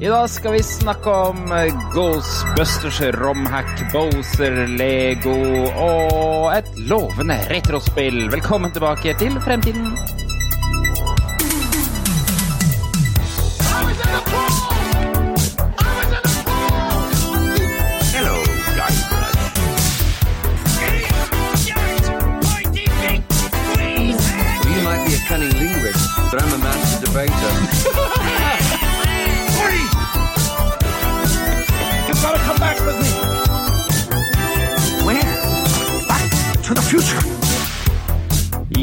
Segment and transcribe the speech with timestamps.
[0.00, 5.38] I dag skal vi snakke om eh, Ghostbusters, romhack, Bowser, Lego
[5.72, 8.26] og et lovende retrospill.
[8.28, 9.96] Velkommen tilbake til fremtiden.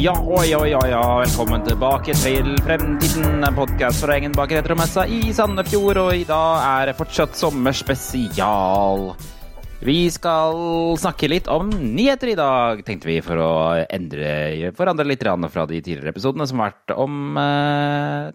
[0.04, 0.88] Ja, oi, oi, oi.
[1.22, 5.96] Velkommen tilbake til Fremtiden, en podkast fra gjengen bak Retromessa i Sandefjord.
[6.02, 9.06] Og i dag er det fortsatt sommerspesial.
[9.80, 10.60] Vi skal
[11.00, 13.56] snakke litt om nyheter i dag, tenkte vi, for å
[13.88, 18.30] endre, forandre litt fra de tidligere episodene som har vært om eh,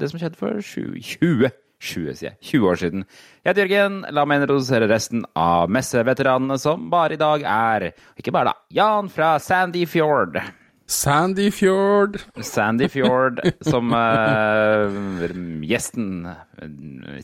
[0.00, 3.08] det som skjedde for 20, 20 20, 20 år siden.
[3.44, 4.04] Jeg heter Jørgen.
[4.16, 8.70] La meg introdusere resten av messeveteranene som bare i dag er Ikke bare, da.
[8.80, 10.40] Jan fra Sandy Fjord.
[10.86, 12.20] Sandy Fjord.
[12.46, 14.92] Sandy Fjord som uh,
[15.66, 16.28] gjesten,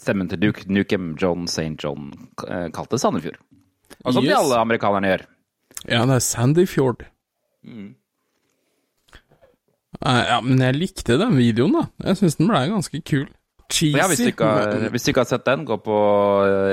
[0.03, 1.77] stemmen til Duke Nukem, John St.
[1.79, 2.11] John,
[2.49, 3.39] eh, kalte Sandefjord.
[4.03, 5.27] Og som de alle amerikanerne gjør.
[5.87, 7.05] Ja, det er Sandy Fjord.
[7.63, 7.93] Uh,
[10.03, 11.85] Ja, men jeg likte den videoen, da.
[12.09, 13.29] Jeg syns den ble ganske kul.
[13.71, 13.99] Cheesy.
[13.99, 15.99] Ja, hvis, du ikke har, hvis du ikke har sett den, gå på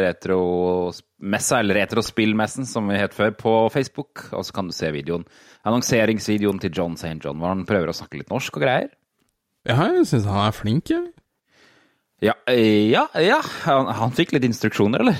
[0.05, 5.27] retromessa, eller retrospillmessen som vi het før, på Facebook, og så kan du se videoen.
[5.67, 7.17] Annonseringsvideoen til John St.
[7.23, 8.93] John, hvor han prøver å snakke litt norsk og greier.
[9.67, 11.11] Ja, jeg syns han er flink, jeg.
[12.23, 13.39] Ja, eh, ja, ja.
[13.65, 15.19] Han, han fikk litt instruksjoner, eller?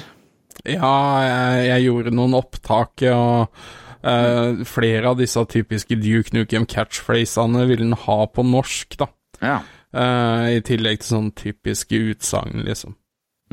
[0.67, 3.62] Ja, jeg, jeg gjorde noen opptak, og
[4.03, 9.09] uh, flere av disse typiske Duke Nukem catchphrasene ville han ha på norsk, da.
[9.40, 9.59] Ja.
[9.94, 12.95] Eh, I tillegg til sånn typiske utsagn, liksom.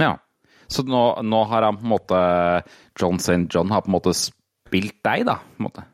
[0.00, 0.16] Ja.
[0.68, 2.18] Så nå, nå har han på en måte
[2.98, 3.46] John St.
[3.54, 5.38] John har på en måte spilt deg, da?
[5.38, 5.86] på en måte.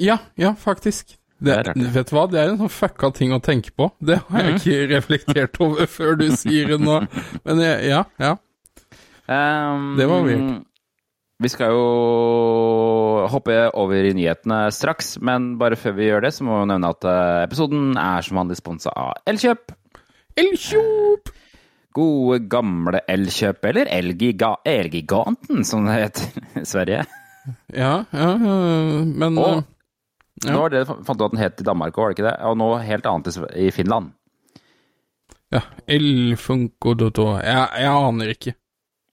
[0.00, 1.16] Ja, ja, faktisk.
[1.40, 1.90] Det, Det rart, ja.
[1.94, 3.88] vet du hva, det er en sånn fucka ting å tenke på.
[4.04, 7.00] Det har jeg ikke reflektert over før du sier det nå.
[7.48, 8.34] Men jeg, ja, ja.
[9.30, 10.66] Um, Det var weird.
[11.40, 16.44] Vi skal jo hoppe over i nyhetene straks, men bare før vi gjør det, så
[16.44, 19.72] må vi nevne at eh, episoden er som vanlig sponsa av Elkjøp.
[20.38, 21.30] Elkjop!
[21.96, 27.02] Gode, gamle Elkjøp, eller Elgiga Elgiganten, som det heter i Sverige.
[27.74, 29.62] Ja, ja, men Og eh,
[30.44, 30.52] Ja.
[30.54, 32.36] nå var det fant du at den het i Danmark òg, var det ikke det?
[32.48, 34.12] Og nå helt annet i Finland.
[35.52, 38.54] Ja, Elfunkodoto jeg, jeg aner ikke.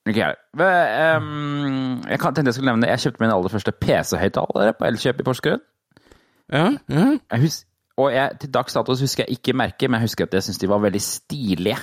[0.08, 0.36] Ikke jeg.
[0.56, 2.06] heller.
[2.08, 5.64] jeg tenkte jeg skulle nevne Jeg kjøpte min aller første PC-høyttaler på Elkjøp i Porsgrunn.
[6.54, 7.08] Ja, ja.
[7.34, 7.58] Jeg hus
[7.98, 10.62] og jeg, til dags dato husker jeg ikke merket, men jeg husker at jeg syntes
[10.62, 11.78] de var veldig stilige.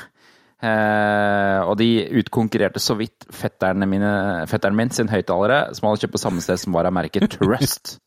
[0.65, 1.89] Eh, og de
[2.21, 4.13] utkonkurrerte så vidt fetterne mine,
[4.49, 7.99] fetteren min sin høyttalere, som hadde kjøpt på samme sted som var av merket Trust.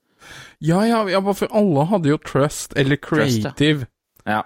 [0.59, 3.51] Ja, ja, ja, for alle hadde jo Trust, eller Trust, ja.
[3.53, 3.85] Creative.
[4.27, 4.41] ja.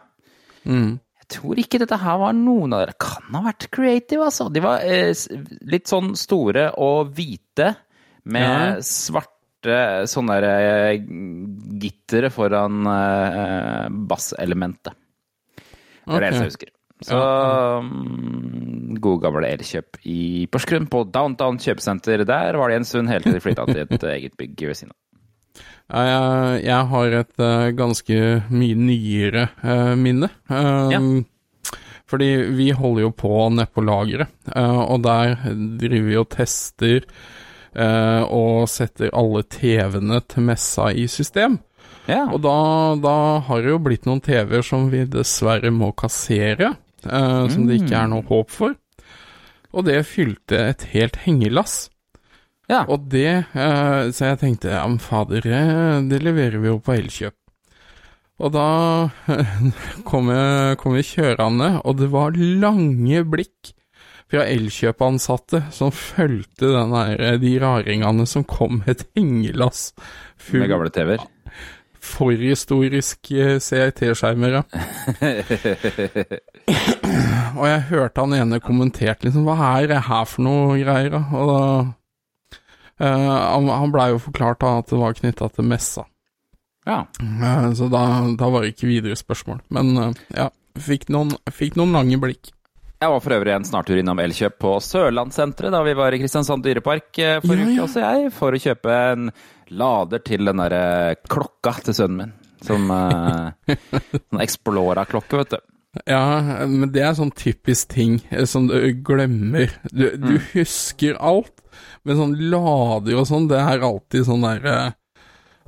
[0.67, 0.99] Mm.
[1.23, 2.93] Jeg tror ikke dette her var noen av dere.
[3.01, 4.49] Kan ha vært creative, altså.
[4.51, 5.15] De var eh,
[5.71, 7.71] litt sånn store og hvite,
[8.27, 8.43] med
[8.83, 9.23] Ja.
[9.61, 11.01] Svarte sånne eh,
[11.81, 14.93] gittere foran eh, basselementet.
[16.05, 16.71] Det er det eneste jeg husker.
[17.01, 22.25] Så mm, gode gamle Elkjøp i Porsgrunn, på Downtown kjøpesenter.
[22.25, 24.93] Der var det en stund helt til de flytta til et eget bygg ved siden
[24.93, 24.97] av.
[25.91, 28.17] Jeg, jeg har et eh, ganske
[28.53, 30.29] mye nyere eh, minne.
[30.47, 31.25] Um,
[32.07, 35.35] Fordi vi holder jo på nede på lageret, eh, og der
[35.81, 37.40] driver vi og tester eh,
[37.71, 41.59] og setter alle TV-ene til messa i system.
[42.09, 42.25] Ja.
[42.31, 42.55] Og da,
[43.01, 43.15] da
[43.45, 46.73] har det jo blitt noen TV-er som vi dessverre må kassere,
[47.05, 48.77] eh, som det ikke er noe håp for.
[49.71, 51.89] Og det fylte et helt hengelass.
[52.71, 52.85] ja.
[52.87, 56.97] Og det, eh, så jeg tenkte, ja men fader, eh, det leverer vi jo på
[56.97, 57.37] Elkjøp.
[58.41, 58.67] Og da
[60.09, 63.75] kom jeg, kom jeg kjørende, og det var lange blikk
[64.31, 66.93] fra Elkjøp-ansatte som fulgte den
[67.41, 69.91] de raringene som kom med et hengelass
[70.39, 71.25] full Med gamle TV-er.
[72.01, 74.63] Forhistoriske eh, CRT-skjermer, ja.
[77.59, 81.21] og jeg hørte han ene kommenterte liksom, hva er det her for noe greier, da?
[81.37, 81.59] Og da
[83.05, 86.03] uh, Han, han blei jo forklart da at det var knytta til messa,
[86.89, 86.99] Ja.
[87.21, 88.01] Uh, så da,
[88.39, 89.59] da var det ikke videre spørsmål.
[89.69, 90.49] Men uh, ja,
[90.81, 92.43] fikk noen, fikk noen lange blikk.
[93.01, 96.61] Jeg var for øvrig en snartur innom Elkjøp på Sørlandssenteret da vi var i Kristiansand
[96.61, 97.73] dyrepark eh, forrige Ja, ja.
[97.73, 99.31] uke, også jeg, for å kjøpe en
[99.73, 102.35] lader til den derre klokka til sønnen min.
[102.61, 103.49] Som uh,
[104.29, 105.63] Sånn Explora-klokke, vet du.
[106.05, 106.21] Ja,
[106.69, 109.73] men det er sånn typisk ting eh, som du glemmer.
[109.89, 111.55] Du, du husker alt,
[112.05, 114.77] men sånn lader og sånn, det er alltid sånn derre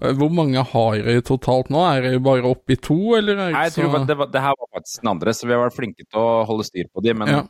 [0.03, 1.83] Hvor mange har dere totalt nå?
[1.88, 4.31] Er dere bare oppe i to, eller er det Nei, jeg tror så det, var,
[4.33, 6.89] det her var faktisk den andre, så vi har vært flinke til å holde styr
[6.91, 7.41] på de, men Ja.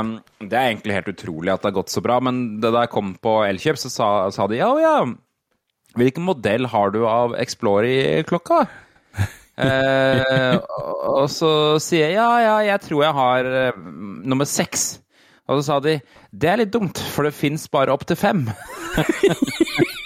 [0.00, 0.10] um,
[0.42, 2.18] det er egentlig helt utrolig at det har gått så bra.
[2.24, 4.96] Men da jeg kom på Elkjøp, så sa, sa de ja, ja,
[5.98, 8.66] hvilken modell har du av Explorer-klokka?
[9.58, 10.52] Eh,
[11.10, 11.48] og så
[11.82, 13.80] sier jeg ja, ja, jeg tror jeg har uh,
[14.22, 15.00] nummer seks.
[15.50, 15.96] Og så sa de
[16.30, 18.44] det er litt dumt, for det fins bare opp til fem.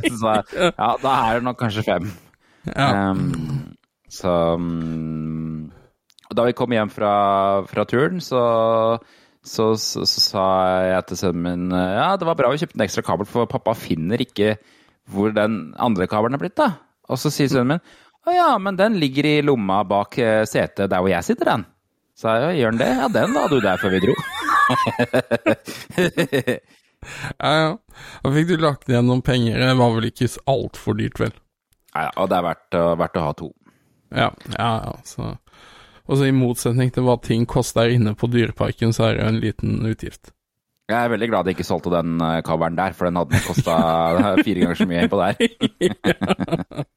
[0.20, 2.10] så ja, da er det nok kanskje fem.
[2.68, 3.10] Ja.
[3.10, 3.74] Um,
[4.12, 5.72] så um,
[6.30, 7.14] Da vi kom hjem fra,
[7.68, 8.42] fra turen, så,
[9.42, 10.44] så, så, så sa
[10.86, 13.74] jeg til sønnen min ja, det var bra vi kjøpte en ekstra kabel, for pappa
[13.76, 14.56] finner ikke
[15.10, 16.56] hvor den andre kabelen er blitt.
[16.60, 16.70] da.
[17.10, 17.84] Og så sier sønnen min
[18.22, 21.64] å ja, men den ligger i lomma bak eh, setet der hvor jeg sitter, den.
[22.14, 22.90] Så jeg, gjør den det?
[23.00, 24.14] Ja, den la du der før vi dro.
[27.38, 27.70] ja, ja.
[28.24, 29.58] Da fikk du lagt igjen noen penger.
[29.60, 31.32] Det var vel ikke altfor dyrt, vel?
[31.94, 33.50] Ja, og det er verdt, å- verdt å ha to.
[34.12, 34.92] Ja, ja, ja.
[35.04, 35.32] Så.
[36.08, 39.40] Og så i motsetning til hva ting koster inne på Dyreparken, så er det en
[39.40, 40.32] liten utgift.
[40.90, 43.76] Jeg er veldig glad jeg ikke solgte den coveren der, for den hadde kosta
[44.44, 45.36] fire ganger så mye på der.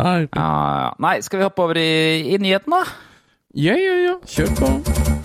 [0.00, 0.94] Ja, ja.
[1.02, 2.84] Nei, skal vi hoppe over i, i nyheten, da?
[3.58, 4.14] Ja, ja, ja.
[4.24, 5.19] Kjør på.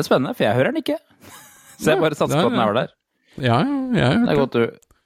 [0.00, 0.94] Det er spennende, for jeg hører den ikke.
[1.76, 2.68] Så jeg bare satser på at den ja.
[2.68, 2.92] er der.
[3.36, 4.10] ja, ja.
[4.10, 4.62] Jeg Det er godt du,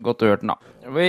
[0.07, 0.91] godt du hørte den, da.
[0.95, 1.09] Vi,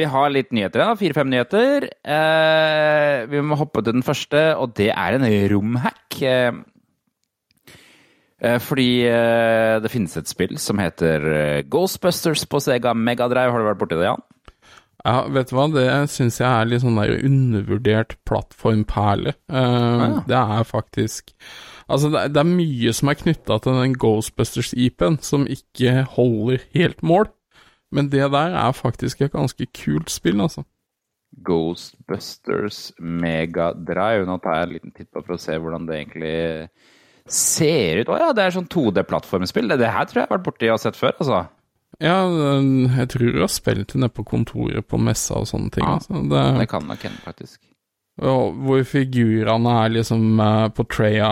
[0.00, 1.00] vi har litt nyheter, igjen.
[1.02, 1.86] Fire-fem nyheter.
[2.16, 6.16] Eh, vi må hoppe til den første, og det er en romhack.
[6.24, 6.56] Eh,
[8.40, 13.52] eh, fordi eh, det finnes et spill som heter eh, Ghostbusters på Sega Megadrive.
[13.52, 14.24] Har du vært borti det, Jan?
[15.06, 19.36] Ja, vet du hva, det syns jeg er litt sånn der undervurdert plattformperle.
[19.52, 20.12] Eh, ja.
[20.26, 21.36] Det er faktisk
[21.86, 26.64] Altså, det er, det er mye som er knytta til den Ghostbusters-IP-en, som ikke holder
[26.74, 27.28] helt mål.
[27.94, 30.64] Men det der er faktisk et ganske kult spill, altså.
[31.46, 34.26] Ghostbusters Megadrive.
[34.26, 36.36] Nå tar jeg en liten titt på for å se hvordan det egentlig
[37.26, 38.10] ser ut.
[38.10, 39.70] Å ja, det er sånn 2D-plattformspill.
[39.70, 41.44] Det, det her tror jeg jeg har vært borti og sett før, altså.
[42.02, 42.18] Ja,
[42.98, 45.86] jeg tror du har spilt det nede på kontoret på messa og sånne ting.
[45.86, 46.20] Ja, altså.
[46.28, 47.62] det, Det kan nok hende, faktisk.
[48.20, 51.30] og hvor figurene er liksom uh, portraya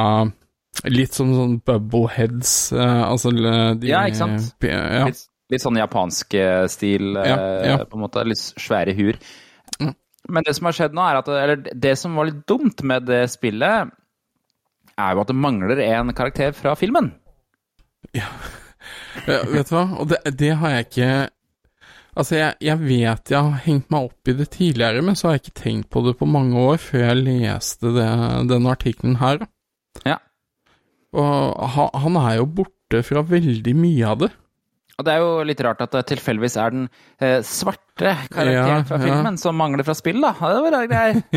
[0.91, 4.51] litt som sånn bubbleheads, uh, altså de, Ja, ikke sant?
[4.65, 5.07] Ja.
[5.09, 5.23] Litt,
[5.53, 7.37] litt sånn japansk eh, stil, eh, Ja,
[7.69, 7.77] ja.
[7.89, 8.25] på en måte.
[8.27, 9.19] Litt svære hur.
[9.79, 9.93] Mm.
[10.35, 13.07] Men det som har skjedd nå, er at Eller det som var litt dumt med
[13.09, 13.93] det spillet,
[14.95, 17.15] er jo at det mangler en karakter fra filmen.
[19.25, 21.07] Ja, vet du hva, og det, det har jeg ikke
[22.15, 25.39] Altså, jeg, jeg vet jeg har hengt meg opp i det tidligere, men så har
[25.39, 28.05] jeg ikke tenkt på det på mange år før jeg leste det,
[28.53, 29.43] denne artikkelen her.
[30.07, 30.21] Ja.
[31.15, 34.31] Og han er jo borte fra veldig mye av det.
[34.95, 36.85] Og det er jo litt rart at det tilfeldigvis er den
[37.19, 39.05] eh, svarte karakteren Ja, fra ja.
[39.09, 40.31] filmen som mangler fra spill, da.
[40.39, 41.15] Det var rare greier.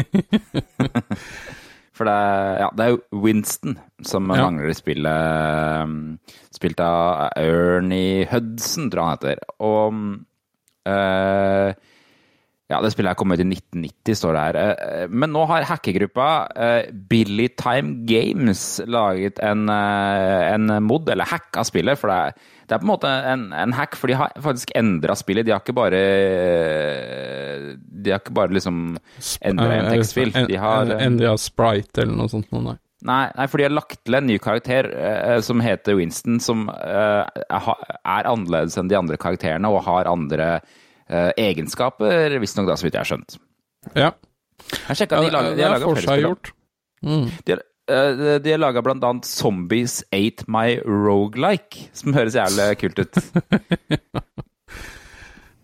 [1.98, 3.74] For det er, ja, det er jo Winston
[4.06, 4.44] som Ja.
[4.46, 5.18] mangler i spillet.
[5.82, 6.20] um,
[6.54, 9.42] Spilt av Ernie Hudson, tror jeg han heter.
[9.66, 9.90] Og
[10.94, 11.70] eh,
[12.68, 14.58] ja, det spillet her kom ut i 1990, står det her.
[14.60, 21.30] Eh, Men nå har hackergruppa eh, Billy Time Games laget en, eh, en mod, eller
[21.32, 21.96] hack, av spillet.
[22.00, 24.74] For det er, det er på en måte en, en hack, for de har faktisk
[24.76, 25.48] endra spillet.
[25.48, 26.02] De har ikke bare
[27.88, 28.98] De har ikke bare liksom
[29.48, 30.36] endra en tekstfil.
[30.52, 32.52] De har Endra sprite eller noe sånt.
[32.52, 32.76] Nei.
[33.08, 36.66] Nei, nei, for de har lagt til en ny karakter eh, som heter Winston, som
[36.74, 40.50] eh, er annerledes enn de andre karakterene og har andre
[41.10, 43.38] eh, egenskaper, visstnok, da, så vidt jeg har skjønt.
[43.96, 44.12] Ja,
[44.90, 46.54] Jeg sjekka, de, lager, de har laga flere spill.
[47.06, 47.28] Mm.
[47.46, 47.62] De har,
[47.94, 53.22] eh, de har laga blant annet Zombies Ate My Rogelike, som høres jævlig kult ut.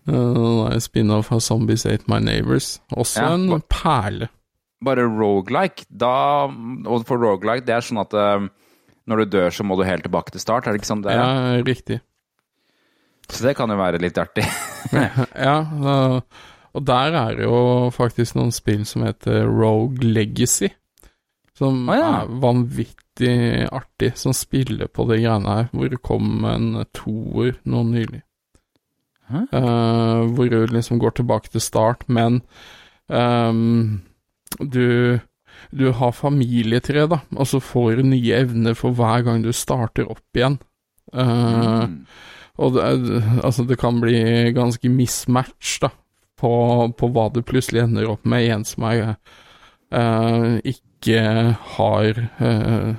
[0.04, 2.74] Uh, Spin-off av Zombies Ate My Neighbors.
[2.92, 4.28] Også Ja, en perle.
[4.84, 8.44] Bare rogelike, da Og for rogelike, det er sånn at uh,
[9.08, 11.14] når du dør, så må du helt tilbake til start, er det ikke sånn det
[11.14, 11.22] er?
[11.22, 12.00] Ja, riktig.
[13.28, 14.46] Så det kan jo være litt artig.
[14.94, 15.56] Ja,
[16.74, 20.68] og der er det jo faktisk noen spill som heter Rogue Legacy.
[21.54, 22.08] Som ah, ja.
[22.20, 23.34] er vanvittig
[23.70, 25.68] artig, som spiller på de greiene her.
[25.72, 28.24] Hvor det kom en toer nå nylig.
[29.32, 32.42] Eh, hvor du liksom går tilbake til start, men
[33.08, 34.02] um,
[34.58, 35.20] du
[35.70, 40.06] du har familietre, da, og så får du nye evner for hver gang du starter
[40.10, 40.58] opp igjen.
[41.14, 41.84] Eh,
[42.62, 42.82] Og det,
[43.42, 45.88] altså, det kan bli ganske mismatch, da,
[46.38, 46.52] på,
[46.98, 48.40] på hva du plutselig ender opp med.
[48.54, 49.00] En som er
[49.94, 51.22] uh, ikke
[51.74, 52.90] har uh,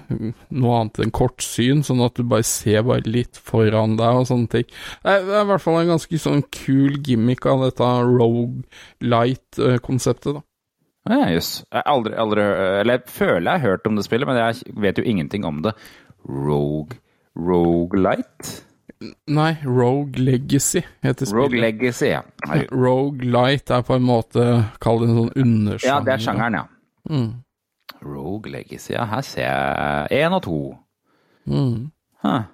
[0.54, 4.50] noe annet enn kortsyn, sånn at du bare ser bare litt foran deg og sånne
[4.52, 4.68] ting.
[5.06, 10.42] Det er, i hvert fall en ganske sånn kul gimmick av dette rogue-light-konseptet, da.
[11.06, 11.62] Ja, Jøss.
[11.70, 14.98] Jeg aldri, aldri Eller jeg føler jeg har hørt om det spillet, men jeg vet
[14.98, 15.78] jo ingenting om det.
[16.26, 16.98] Rogue
[17.36, 18.64] Rogelight?
[19.28, 21.42] Nei, Rogue Legacy heter spillet.
[21.42, 22.22] Rogue Legacy, ja.
[22.72, 24.46] Rogue Light er på en måte,
[24.82, 25.92] kall det en sånn undersjanger.
[25.92, 26.66] Ja, det er sjangeren, ja.
[27.12, 27.28] Mm.
[28.06, 29.04] Rogue Legacy, ja.
[29.10, 30.60] Her ser jeg én og to.
[31.50, 31.92] Mm.
[32.24, 32.48] Huh.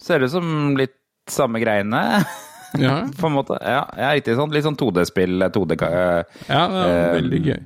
[0.00, 0.94] Ser ut som litt
[1.30, 2.04] samme greiene,
[2.78, 3.56] Ja, på en måte.
[3.66, 4.52] Ja, ja riktig sånn.
[4.54, 5.42] Litt sånn 2D-spill.
[5.50, 7.58] 2D, eh, ja, det er Eh, veldig gøy.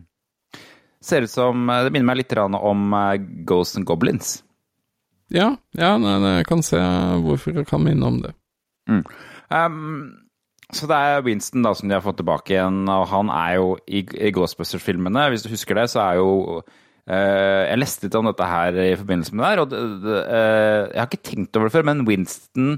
[1.05, 4.39] ser ut som Det minner meg litt om eh, Ghosts and Goblins.
[5.33, 6.81] Ja, ja nei, nei, jeg kan se
[7.25, 8.35] hvorfor jeg kan minne om det.
[9.49, 10.25] Um,
[10.75, 13.77] så det er Winston da som de har fått tilbake igjen, og han er jo
[13.87, 18.29] i, i Ghostbusters-filmene, hvis du husker det, så er jo uh, Jeg leste litt om
[18.29, 21.57] dette her i forbindelse med det her, og det, det, uh, jeg har ikke tenkt
[21.57, 22.77] over det før, men Winston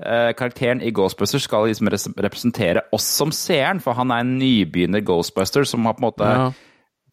[0.00, 5.04] eh, Karakteren i Ghostbusters skal liksom representere oss som seeren, for han er en nybegynner
[5.04, 6.48] Ghostbuster som har på en måte Ja.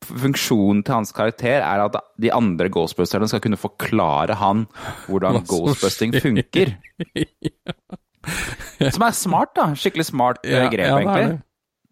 [0.08, 4.66] Funksjonen til hans karakter er at de andre Ghostbusterne skal kunne forklare han
[5.08, 6.76] hvordan ghostbusting funker.
[8.94, 9.72] Som er smart, da.
[9.76, 11.26] Skikkelig smart eh, Ja, grep, ja, egentlig.
[11.28, 11.42] det.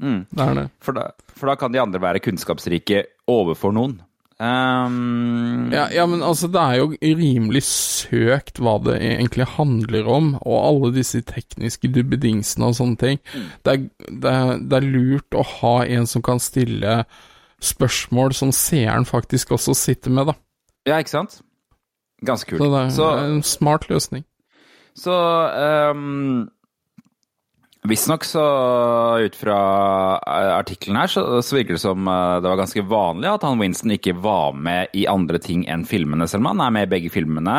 [0.02, 0.70] Mm.
[0.82, 4.00] For, da, for da kan de andre være kunnskapsrike overfor noen.
[4.42, 10.32] Um, Ja, ja, men altså, det er jo rimelig søkt hva det egentlig handler om,
[10.42, 13.22] og alle disse tekniske dubbedingsene og sånne ting.
[13.62, 17.04] Det, er, det, er, det er lurt å ha en som kan stille
[17.62, 20.38] spørsmål som seeren faktisk også sitter med, da.
[20.90, 21.42] ja, ikke sant?
[22.26, 22.62] Ganske kult.
[22.62, 24.26] Så det er, Så, en smart løsning.
[24.98, 25.14] så
[25.96, 26.50] um,
[27.90, 28.44] Visstnok så,
[29.26, 29.60] ut fra
[30.22, 33.58] eh, artikkelen her, så, så virker det som eh, det var ganske vanlig at han
[33.58, 36.92] Winston ikke var med i andre ting enn filmene, selv om han er med i
[36.92, 37.56] begge filmene.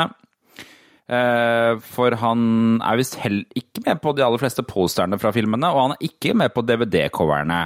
[1.11, 2.45] Eh, for han
[2.87, 6.07] er visst heller ikke med på de aller fleste posterne fra filmene, og han er
[6.07, 7.65] ikke med på DVD-coverne.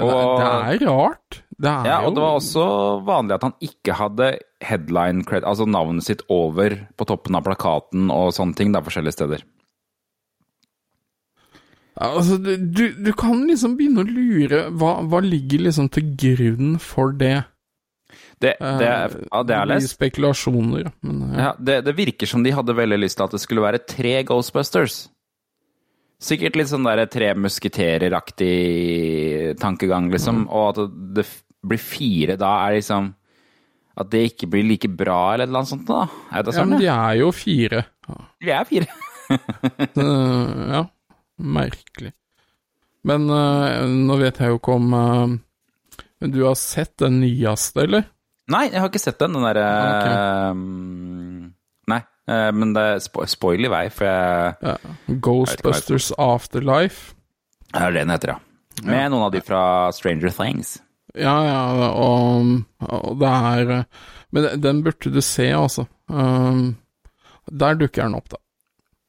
[0.00, 1.42] Og- det er rart.
[1.62, 5.66] Det er Ja, og det var også vanlig at han ikke hadde headline cred, altså
[5.68, 9.42] navnet sitt over på toppen av plakaten og sånne ting, da, forskjellige steder.
[12.00, 16.78] Ja, Altså, du, du, kan liksom begynne å lure hva, hva ligger liksom til grunn
[16.80, 17.44] for det?
[18.42, 19.92] Det, det, Eh, ja, det er lest.
[19.98, 21.38] spekulasjoner, men ja.
[21.38, 24.24] Ja, det, det virker som de hadde veldig lyst til at det skulle være tre
[24.24, 25.08] Ghostbusters.
[26.22, 28.52] Sikkert litt sånn der tre musketerer-aktig
[29.62, 30.44] tankegang, liksom.
[30.46, 31.26] Og at det
[31.62, 33.12] blir fire da, er liksom
[33.98, 36.06] At det ikke blir like bra, eller noe sånt, da.
[36.32, 36.70] Er det ja, sånn?
[36.72, 37.82] men Ja, de er jo fire.
[38.40, 38.88] Vi er fire.
[40.72, 40.82] Ja,
[41.40, 42.12] merkelig.
[43.08, 45.30] Men eh, nå vet jeg jo ikke om eh,
[46.20, 48.04] Men du har sett den nyeste, eller?
[48.52, 49.66] Nei, jeg har ikke sett den, den derre
[51.90, 51.98] Nei,
[52.28, 54.76] eh, men det er spo spoil i vei, for jeg Ja.
[55.26, 57.14] Ghostbusters Afterlife.
[57.72, 58.38] Det er det den heter, ja.
[58.84, 60.76] Med noen av de fra Stranger Things.
[61.14, 63.84] Ja, ja, og, og det er eh,
[64.32, 65.86] Men den- burde du se, altså.
[66.08, 66.76] Um,
[67.50, 68.38] der dukker han opp, da.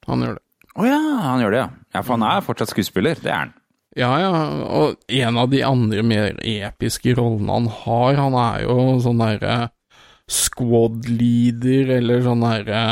[0.07, 0.43] Han gjør det.
[0.75, 1.69] Å ja, han gjør det, ja.
[1.93, 3.53] Ja, For han er fortsatt skuespiller, det er han.
[3.95, 4.31] Ja, ja,
[4.73, 9.69] og en av de andre mer episke rollene han har, han er jo sånn derre
[10.33, 12.83] squad leader, eller sånn derre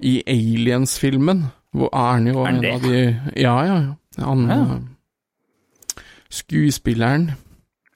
[0.00, 2.72] I Aliens-filmen, hvor er han jo Er en det?
[2.74, 3.00] av de
[3.42, 4.24] Ja, ja, ja.
[4.24, 4.60] Han Ja.
[4.76, 7.30] eh, Skuespilleren.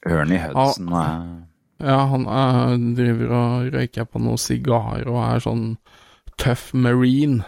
[0.06, 1.46] Ernie Hudson er
[1.82, 5.64] Ja, han er, driver og røyker på noe sigar og er sånn
[6.38, 7.42] tøff marine.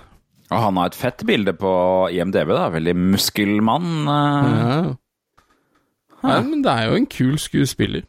[0.50, 1.70] Og han har et fett bilde på
[2.12, 2.68] IMDb, da.
[2.75, 4.08] Veldig muskelmann.
[4.08, 4.96] eh, Ja.
[6.25, 8.02] Nei, men det er jo en kul skuespiller.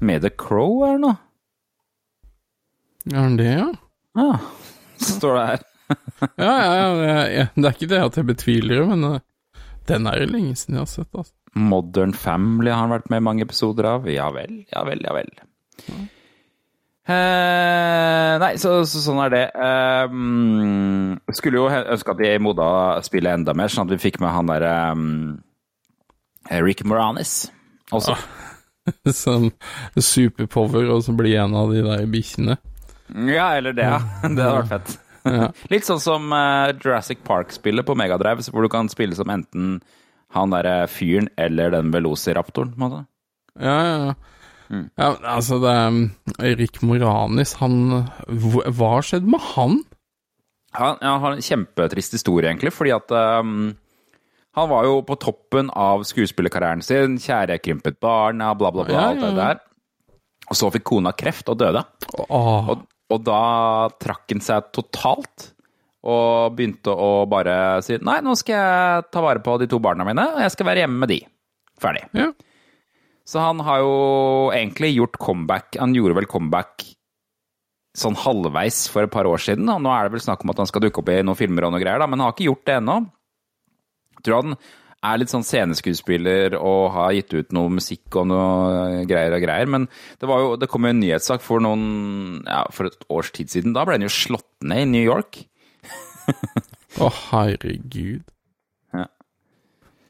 [0.00, 1.16] Med The Crow er det nå.
[3.12, 3.68] Er han det, ja?
[4.18, 4.30] Ja,
[5.00, 5.66] står det her.
[6.36, 7.44] Ja, ja, ja, ja, ja.
[7.54, 10.76] Det er ikke det at jeg betviler det, men eh, den er det lenge siden
[10.76, 11.32] jeg har sett, altså.
[11.58, 14.08] Modern Family har han vært med i mange episoder av.
[14.12, 15.30] Ja vel, ja vel, ja vel.
[17.08, 19.44] Eh, nei, så, så sånn er det.
[19.56, 20.16] Eh,
[21.38, 22.68] skulle jo ønske at de moda
[23.06, 25.06] spillet enda mer, sånn at vi fikk med han derre um,
[26.52, 27.46] Rick Moranis
[27.96, 28.18] også.
[29.22, 29.50] Som
[29.96, 32.58] superpower, og så blir en av de der bikkjene.
[33.14, 33.98] Ja, eller det, ja.
[34.22, 34.96] Det hadde vært fett.
[35.28, 35.48] Ja.
[35.72, 39.78] Litt sånn som uh, Jurassic Park-spillet på Megadrive, hvor du kan spille som enten
[40.36, 42.74] han derre fyren eller den velociraptoren.
[42.74, 43.04] på en måte.
[43.58, 44.14] Ja, ja, ja.
[45.00, 47.78] Ja, altså, det er Rick Moranis, han
[48.28, 49.78] hva- har skjedd med han?
[50.76, 53.70] Han, ja, han har en kjempetrist historie, egentlig, fordi at um,
[54.58, 57.16] han var jo på toppen av skuespillerkarrieren sin.
[57.24, 58.94] Kjære krympet barn, ja, bla, bla, bla.
[58.98, 59.64] Ja, alt det der.
[60.52, 61.82] Og så fikk kona kreft og døde.
[62.28, 63.42] Åh, Og, og da
[64.00, 65.52] trakk han seg totalt.
[66.08, 70.06] Og begynte å bare si nei, nå skal jeg ta vare på de to barna
[70.06, 71.18] mine, og jeg skal være hjemme med de.
[71.78, 72.04] Ferdig.
[72.16, 72.30] ja.
[73.28, 73.96] Så han har jo
[74.56, 75.76] egentlig gjort comeback.
[75.76, 76.86] Han gjorde vel comeback
[77.98, 80.62] sånn halvveis for et par år siden, og nå er det vel snakk om at
[80.62, 82.46] han skal dukke opp i noen filmer og noe greier, da, men han har ikke
[82.46, 82.96] gjort det ennå.
[84.18, 84.56] Jeg tror han
[85.06, 89.70] er litt sånn sceneskuespiller og har gitt ut noe musikk og noe greier og greier,
[89.70, 89.86] men
[90.18, 91.84] det, var jo, det kom jo en nyhetssak for noen,
[92.46, 93.76] ja, for et års tid siden.
[93.76, 95.44] Da ble han jo slått ned i New York.
[96.98, 98.26] Å, herregud.
[98.96, 99.06] Ja.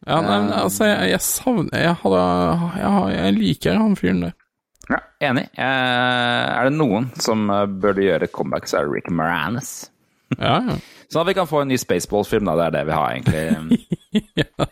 [0.09, 2.27] Ja, nei, men altså, jeg, jeg savner jeg, hadde,
[2.81, 4.37] jeg, jeg liker han fyren der.
[4.89, 5.45] Ja, enig.
[5.53, 9.73] Eh, er det noen som eh, burde gjøre comeback, så er det Rick Moranis.
[10.39, 10.79] Ja, ja.
[11.09, 12.57] Sånn at vi kan få en ny Spaceballs-film, da.
[12.59, 14.25] Det er det vi har, egentlig.
[14.43, 14.69] ja.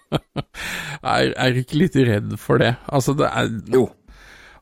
[1.01, 2.75] Er, er du ikke litt redd for det?
[2.93, 3.87] Altså, det er Jo.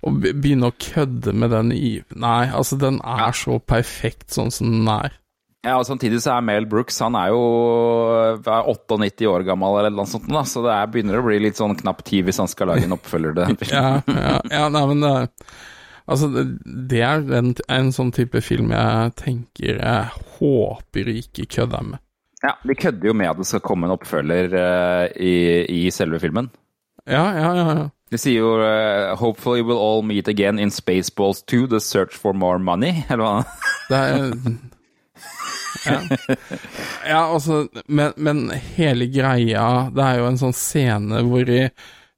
[0.05, 1.91] Å begynne å kødde med den i
[2.21, 5.15] Nei, altså, den er så perfekt sånn som den er.
[5.65, 7.45] Ja, og Samtidig så er Mel Brooks han er jo
[8.37, 11.57] er 98 år gammel, eller noe sånt, da, så det er, begynner å bli litt
[11.57, 14.03] sånn knapp tid hvis han skal lage en oppfølger til den filmen.
[14.05, 15.15] Ja, ja, ja nei, men det
[16.05, 16.29] Altså,
[16.65, 22.03] det, er en, en sånn type film jeg tenker jeg håper ikke kødder med.
[22.45, 25.35] Ja, De kødder jo med at det skal komme en oppfølger uh, i,
[25.65, 26.51] i selve filmen.
[27.09, 27.67] Ja, ja, ja.
[27.81, 27.89] ja.
[28.13, 32.33] De sier jo uh, 'Hopefully we'll all meet again in Spaceballs 2, The Search for
[32.33, 33.05] More Money'.
[33.11, 33.45] Eller hva?
[33.89, 34.33] Det er
[35.85, 36.01] ja.
[37.09, 41.67] ja, altså men, men hele greia Det er jo en sånn scene hvor de,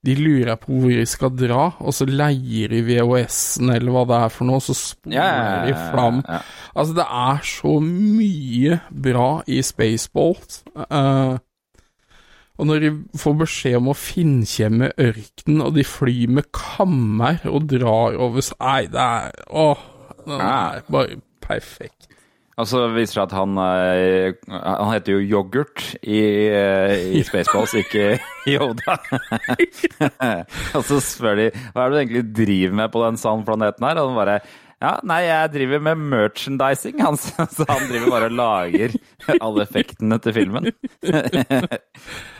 [0.07, 4.21] de lurer på hvor de skal dra, og så leier de VHS-en eller hva det
[4.21, 6.21] er for noe, og så spoler Ja, ja, ja, de fram.
[6.77, 10.63] Altså, det er så mye bra i Spaceballs.
[10.87, 11.37] Eh,
[12.57, 17.69] og når de får beskjed om å finkjemme ørkenen, og de flyr med kammer og
[17.73, 19.83] drar over Nei, det er Åh,
[20.27, 22.06] det er bare perfekt.
[22.57, 27.75] Og så viser det at han eh, Han heter jo Yoghurt i, eh, i Spaceballs,
[27.83, 28.15] ikke
[28.49, 28.95] Yoda.
[30.79, 34.01] og så spør de hva er det du egentlig driver med på den sandplaneten her,
[34.01, 34.39] og han bare
[34.77, 38.97] ja, nei, jeg driver med merchandising, han, så han driver bare og lager
[39.41, 40.73] alle effektene til filmen.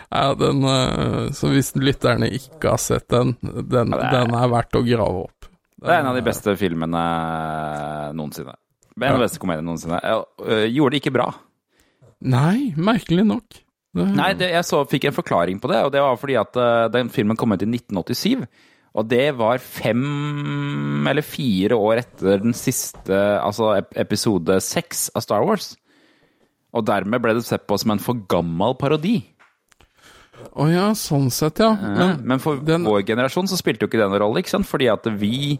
[0.07, 4.53] Ja, den eh, Så hvis lytterne ikke har sett den, den, Ja, er- den er
[4.53, 5.49] verdt å grave opp.
[5.83, 7.01] Det er en av de beste filmene
[8.17, 8.55] noensinne.
[8.97, 9.99] En er den beste komedien noensinne.
[10.01, 11.27] Jeg øh, Gjorde det ikke bra.
[12.25, 13.59] Nei, merkelig nok.
[13.97, 16.57] Det, Nei, det, jeg så, fikk en forklaring på det, og det var fordi at
[16.61, 18.47] øh, den filmen kom ut i 1987.
[18.97, 23.13] Og det var fem eller fire år etter den siste,
[23.45, 25.75] altså episode seks av Star Wars.
[26.77, 29.19] Og dermed ble det sett på som en for gammel parodi.
[30.57, 31.75] Å ja, sånn sett, ja.
[31.77, 34.69] Men, Men for den- vår generasjon så spilte jo ikke det noen rolle, ikke sant?
[34.69, 35.59] Fordi at vi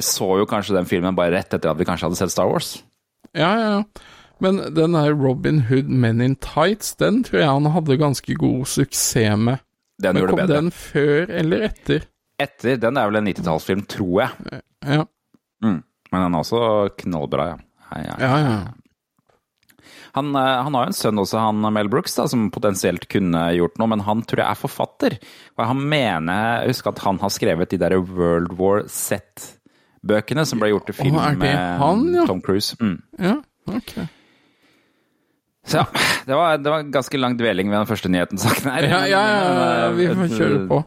[0.00, 2.76] så jo kanskje den filmen bare rett etter at vi kanskje hadde sett Star Wars.
[3.36, 3.84] Ja, ja, ja.
[4.42, 8.66] Men den der Robin Hood Men in Tights, den tror jeg han hadde ganske god
[8.66, 9.62] suksess med.
[10.02, 10.56] Den Men kom bedre.
[10.56, 12.08] den før eller etter?
[12.42, 14.62] Etter, den er vel en 90-tallsfilm, tror jeg.
[14.86, 15.04] Ja,
[15.62, 15.82] Mm.
[16.10, 16.58] Men den er også
[16.98, 17.58] knallbra, ja.
[17.94, 18.16] ja, ja.
[18.18, 18.38] ja.
[18.50, 18.72] ja.
[20.12, 23.46] Han, eh, han har jo en sønn også, han Mel Brooks, da, som potensielt kunne
[23.56, 25.16] gjort noe, men han tror jeg er forfatter.
[25.56, 29.61] Og han mener, jeg husker at han har skrevet de der World War Z-bøkene
[30.46, 32.26] som ble gjort til film med han, ja?
[32.26, 32.76] Tom Cruise.
[32.80, 32.98] Mm.
[33.18, 33.36] ja
[33.70, 33.92] ok.
[35.64, 35.84] Så ja,
[36.26, 38.88] det var, det var ganske lang dveling ved den første nyheten saken her.
[38.90, 40.80] Ja, ja, ja, ja, vi får kjøre på.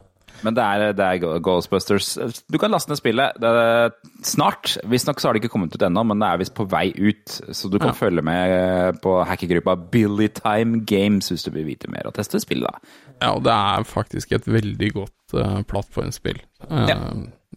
[0.44, 2.10] Men det er, det er Ghostbusters.
[2.52, 3.94] Du kan laste ned spillet det er
[4.28, 4.76] snart.
[4.92, 7.38] Visstnok så har det ikke kommet ut ennå, men det er visst på vei ut.
[7.56, 7.98] Så du kan Ja.
[7.98, 12.68] følge med på hackergruppa Billy Time Games hvis du vil vite mer og teste spillet.
[12.68, 12.78] da.
[13.24, 16.44] Ja, og det er faktisk et veldig godt uh, plattformspill.
[16.70, 17.00] Uh, Ja.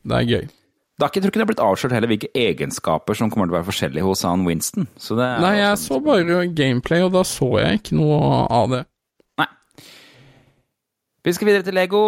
[0.08, 0.48] Det er gøy.
[0.98, 3.46] Det har ikke, jeg tror ikke det har blitt avslørt heller hvilke egenskaper som kommer
[3.46, 4.88] til å være forskjellige hos han Winston.
[4.98, 5.84] Så det er Nei, jeg sånn.
[5.86, 8.80] så bare gameplay, og da så jeg ikke noe av det.
[9.38, 9.46] Nei.
[11.28, 12.00] Vi skal videre til Lego,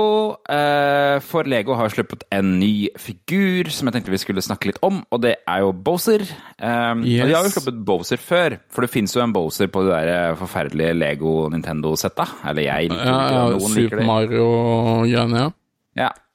[0.49, 4.79] eh, for Lego har sluppet en ny figur som jeg tenkte vi skulle snakke litt
[4.87, 6.23] om, og det er jo Bowser.
[6.25, 6.57] Yes.
[6.59, 9.93] og De har jo sluppet Bowser før, for det fins jo en Bowser på det
[9.93, 12.27] der eh, forferdelige Lego Nintendo-setta.
[12.49, 14.07] Eller jeg liker Ja, ja, noen Super liker Super det.
[14.11, 15.51] Mario-greiene, ja.
[15.99, 16.30] Ja, eh,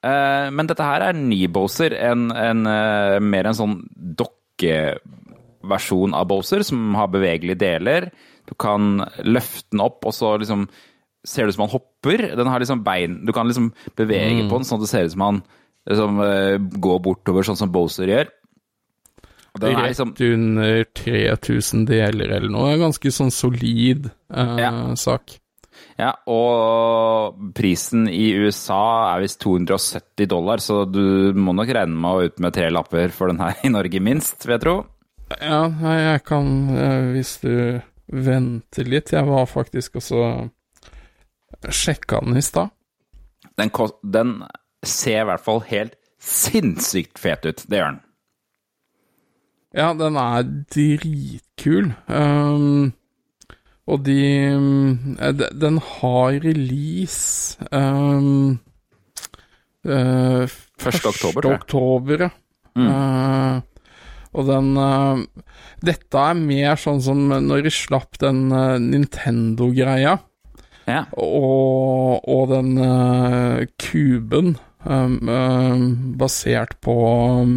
[0.52, 3.76] men dette her er ny Bowser, en, en, eh, mer en sånn
[4.20, 8.10] dokkeversjon av Bowser, som har bevegelige deler.
[8.46, 10.68] Du kan løfte den opp, og så liksom
[11.26, 12.18] ser det ut som han hopper.
[12.38, 15.14] Den har liksom bein Du kan liksom bevege på den sånn at det ser ut
[15.16, 15.40] som han
[15.96, 18.30] som eh, går bortover sånn som Bowser gjør.
[19.56, 22.74] Den er liksom Rett under 3000 deler eller noe.
[22.80, 24.72] Ganske sånn solid uh, Ja.
[24.98, 25.38] sak.
[25.96, 32.10] Ja, og prisen i USA er visst 270 dollar, så du må nok regne med
[32.10, 34.76] å ut med tre lapper for den her i Norge, minst, vil jeg tro.
[35.40, 35.62] Ja,
[35.96, 37.80] jeg kan eh, Hvis du
[38.14, 40.20] venter litt Jeg var faktisk også
[41.66, 42.70] Sjekka den i stad.
[43.58, 43.72] Den,
[44.06, 44.36] den
[44.86, 48.02] ser i hvert fall helt sinnssykt fet ut, det gjør den.
[49.76, 51.90] Ja, den er dritkul.
[52.06, 52.92] Um,
[53.86, 54.18] og de
[54.50, 58.58] eh, Den har release um,
[59.86, 61.06] uh, 1.
[61.06, 61.60] oktober, tror jeg.
[61.60, 62.30] oktober, ja.
[62.76, 62.88] Mm.
[62.90, 63.60] Uh,
[64.36, 65.22] og den uh,
[65.86, 68.48] Dette er mer sånn som når de slapp den
[68.90, 70.16] Nintendo-greia,
[70.88, 71.02] Ja.
[71.18, 72.70] og, og den
[73.80, 74.54] kuben
[74.86, 76.94] um, basert på
[77.42, 77.56] um,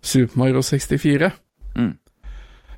[0.00, 1.32] Super Mario 64.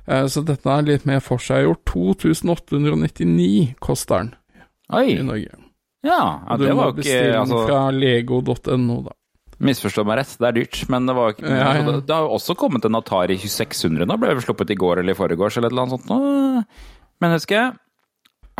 [0.05, 1.83] Eh, så dette er litt mer forseggjort.
[1.91, 4.33] 2899 koster den
[4.93, 5.07] Oi!
[5.15, 5.61] i Norge.
[6.05, 9.15] Ja, ja det må var Du ikke bestille altså, fra lego.no, da.
[9.65, 11.83] Misforstå meg rett, det er dyrt, men det var ikke Ja, ja.
[11.87, 14.99] Det, det har jo også kommet en Atari 2600 nå, ble vel sluppet i går
[14.99, 16.63] eller i forgårs eller et eller annet sånt nå.
[17.23, 17.61] Menneske.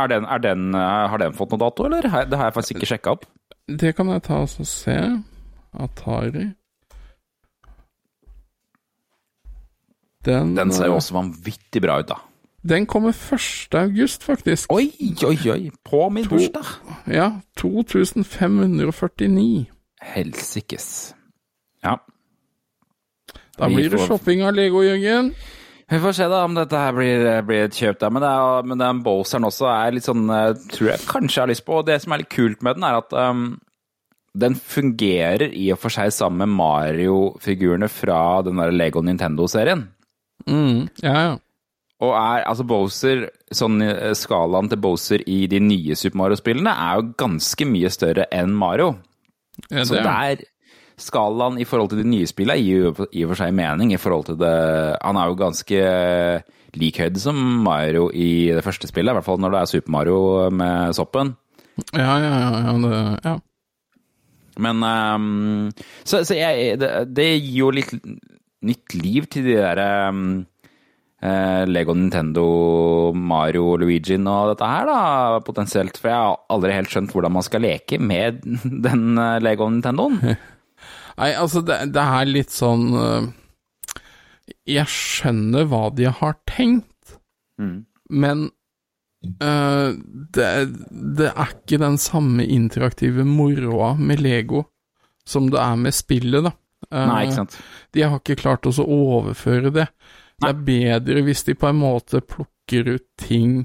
[0.00, 2.08] Er den, er den, eh, har den fått noe dato, eller?
[2.08, 3.28] Det har jeg faktisk ikke sjekka opp.
[3.68, 4.96] Det kan jeg ta og se.
[5.76, 6.48] Atari
[10.26, 12.18] Den, Den ser jo eh, også vanvittig bra ut, da.
[12.66, 13.74] Den kommer 1.
[13.78, 14.72] august, faktisk.
[14.74, 14.88] Oi,
[15.24, 15.68] oi, oi!
[15.86, 16.66] På min To- bursdag!
[17.06, 17.28] Ja,
[17.60, 19.66] 2549.
[20.02, 20.88] Helsikes.
[21.84, 21.98] Ja.
[23.56, 25.30] Da blir det shopping av Lego, Jørgen.
[25.86, 28.10] Vi får se da om dette her blir, blir et kjøp, da.
[28.10, 31.44] Men, det er, men den Bowseren også er litt sånn eh, Tror jeg kanskje jeg
[31.44, 31.76] har lyst på.
[31.78, 33.44] Og det som er litt kult med den, er at um,
[34.36, 39.86] den fungerer i og for seg sammen med Mario-figurene fra den der Lego Nintendo-serien.
[40.46, 41.34] Mm, ja, ja.
[42.04, 43.22] Og er altså Bowser
[43.56, 48.26] Sånn eh, skalaen til Bowser i de nye Super Mario-spillene er jo ganske mye større
[48.34, 48.92] enn Mario.
[49.70, 50.44] ja Så det, der
[51.00, 54.00] skalaen i forhold til de nye spillene gir jo i og for seg mening i
[54.00, 54.52] forhold til det
[55.02, 55.80] Han er jo ganske
[56.76, 59.94] lik høyde som Mario i det første spillet, i hvert fall når det er Super
[59.94, 60.20] Mario
[60.52, 61.36] med soppen.
[61.94, 63.36] ja, ja, ja, ja, det, ja.
[64.58, 65.70] Men um,
[66.04, 67.92] Så, så jeg, det, det gir jo litt
[68.66, 70.26] nytt liv til de der ehm,
[71.22, 72.44] eh, Lego Nintendo,
[73.14, 74.98] Mario, Luigi og dette her, da,
[75.46, 75.96] potensielt.
[76.00, 78.42] For jeg har aldri helt skjønt hvordan man skal leke med
[78.88, 80.20] den eh, Lego Nintendoen.
[81.16, 83.28] Nei, altså, det, det er litt sånn øh,
[84.68, 86.92] Jeg skjønner hva de har tenkt,
[87.56, 87.86] Mm.
[88.12, 88.40] men
[89.40, 89.94] uh,
[90.36, 90.48] det,
[91.16, 94.66] det er ikke den samme interaktive moroa med Lego
[95.24, 96.52] som det er med spillet, da.
[96.90, 97.58] Eh, Nei, ikke sant.
[97.94, 99.88] De har ikke klart å overføre det.
[100.36, 103.64] Det er bedre hvis de på en måte plukker ut ting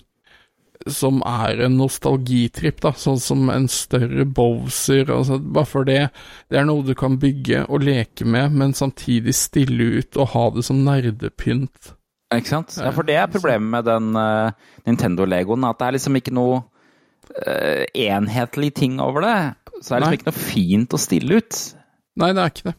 [0.89, 6.07] som er en nostalgitripp, da, sånn som en større Bowser, altså bare for det.
[6.49, 10.45] Det er noe du kan bygge og leke med, men samtidig stille ut og ha
[10.55, 11.93] det som nerdepynt.
[12.31, 12.77] Ikke sant?
[12.79, 16.61] Ja, for det er problemet med den uh, Nintendo-legoen, at det er liksom ikke noe
[16.63, 19.39] uh, enhetlig ting over det.
[19.81, 20.19] Så det er liksom Nei.
[20.19, 21.59] ikke noe fint å stille ut.
[22.21, 22.77] Nei, det er ikke det.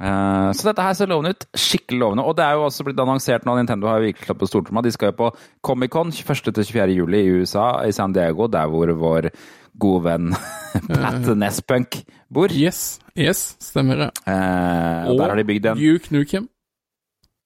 [0.00, 1.46] Eh, så dette her ser lovende ut.
[1.52, 2.24] Skikkelig lovende.
[2.24, 4.84] Og det er jo også blitt annonsert nå, Nintendo har virkelig slått på stortromma.
[4.84, 5.30] De skal jo på
[5.66, 6.86] Comic-Con 21.-24.
[6.96, 9.30] juli i USA, i San Diego, der hvor vår
[9.80, 10.32] gode venn
[10.88, 12.00] Pat Nespunk
[12.32, 12.52] bor.
[12.52, 14.10] Yes, yes, stemmer det.
[14.24, 16.48] Eh, og der har de bygd en Duke Nukem.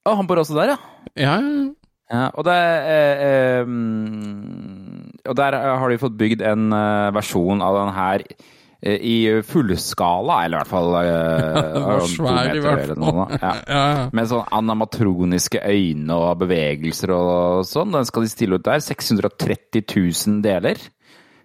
[0.05, 0.79] Å, han bor også der, ja.
[1.17, 1.69] Ja, ja,
[2.13, 2.25] ja.
[2.37, 2.57] Og, det,
[2.95, 8.25] eh, eh, mm, og der har de fått bygd en eh, versjon av den her
[8.29, 8.51] eh,
[8.85, 12.99] i fullskala, eller i hvert fall uh, svær, i hvert fall.
[13.01, 13.53] noe, Ja.
[13.65, 14.03] Ja, ja.
[14.13, 17.95] Med sånn anamatroniske øyne og bevegelser og sånn.
[17.97, 18.83] Den skal de stille ut der.
[18.85, 20.83] 630 000 deler.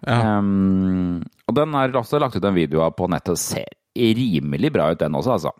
[0.04, 4.90] Um, og den har også lagt ut en video av på nettet ser rimelig bra
[4.94, 5.50] ut, den også, altså.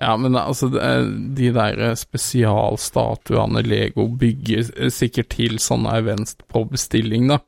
[0.00, 6.64] Ja, men altså, er- de der spesialstatuene Lego bygger eh, sikkert til sånne events på
[6.72, 7.38] bestilling, da,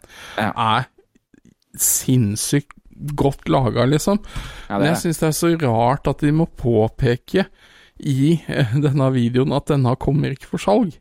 [0.41, 0.87] er
[1.81, 4.21] sinnssykt godt laga, liksom.
[4.69, 7.47] Ja, Men jeg syns det er så rart at de må påpeke
[8.05, 10.95] i eh, denne videoen at denne kommer ikke for salg.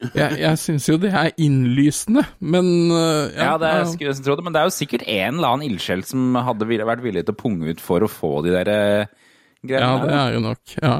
[0.00, 4.36] Jeg, jeg syns jo det er innlysende, men Ja, ja, det er, skulle jeg tro
[4.38, 7.36] det, men det er jo sikkert en eller annen ildsjel som hadde vært villig til
[7.36, 9.10] å punge ut for å få de der eh,
[9.60, 10.94] greiene Ja, det er jo nok, ja.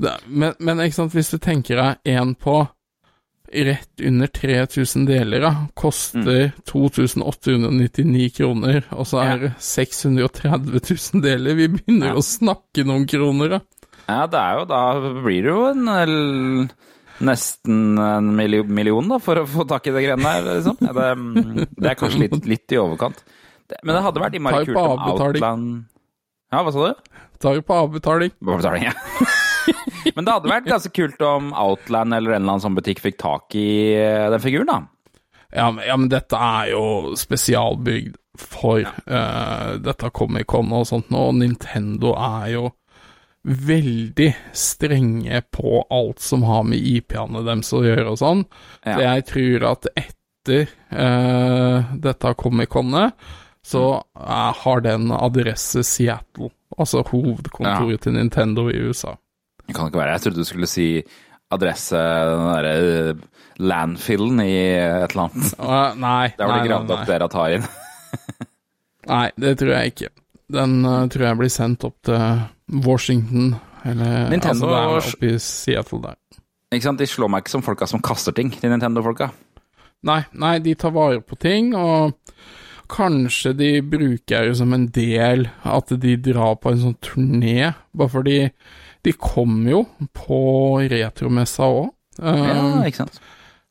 [0.00, 2.62] Det, men, men ikke sant, hvis du tenker deg en på
[3.50, 5.52] rett under 3000 deler, da.
[5.74, 11.58] Koster 2899 kroner, og så er det 630 000 deler.
[11.58, 13.60] Vi begynner å snakke noen kroner, da.
[14.10, 14.84] Ja, det er jo da
[15.22, 16.70] blir det jo en
[17.20, 20.48] nesten en million da, for å få tak i det greiene der.
[20.56, 20.80] Liksom.
[20.86, 23.22] Ja, det, det er kanskje litt, litt i overkant.
[23.70, 25.44] Det, men det hadde vært innmari kult om avbetaling.
[25.44, 25.68] Outland
[26.50, 27.14] Ja, hva sa du?
[27.40, 28.34] Tar jo på avbetaling.
[28.42, 28.96] Betaling, ja.
[30.16, 33.20] men det hadde vært ganske kult om Outland eller en eller annen sånn butikk fikk
[33.20, 34.80] tak i eh, den figuren, da.
[35.50, 41.24] Ja, men, ja, men dette er jo spesialbygd for uh, dette Comic-Con og sånt nå,
[41.30, 42.68] og Nintendo er jo
[43.42, 48.44] veldig strenge på alt som har med IP-ene deres å gjøre og sånn.
[48.84, 48.94] Ja.
[48.94, 53.16] Så jeg tror at etter uh, dette Comic-Conet,
[53.66, 59.16] så uh, har den adresse Seattle, altså hovedkontoret til Nintendo i USA.
[59.70, 60.14] Det kan ikke være.
[60.16, 60.88] Jeg trodde du skulle si
[61.54, 62.72] adresse, den derre
[63.10, 63.20] eh,
[63.62, 65.52] landfillen i et eller annet.
[65.58, 67.66] Uh, nei, Der var det gravd opp dere av Taien.
[69.10, 70.10] Nei, det tror jeg ikke.
[70.50, 73.54] Den uh, tror jeg blir sendt opp til Washington,
[73.86, 76.18] eller Nintendo altså oppe i Seattle der.
[76.70, 77.02] Ikke sant?
[77.02, 79.30] De slår meg ikke som folka som kaster ting, de Nintendo-folka.
[80.06, 82.14] Nei, nei, de tar vare på ting, og
[82.90, 88.12] kanskje de bruker det som en del at de drar på en sånn turné, bare
[88.12, 88.38] fordi
[89.02, 89.84] de kom jo
[90.14, 90.40] på
[90.90, 91.90] retromessa òg.
[92.20, 93.20] Ja, ikke sant?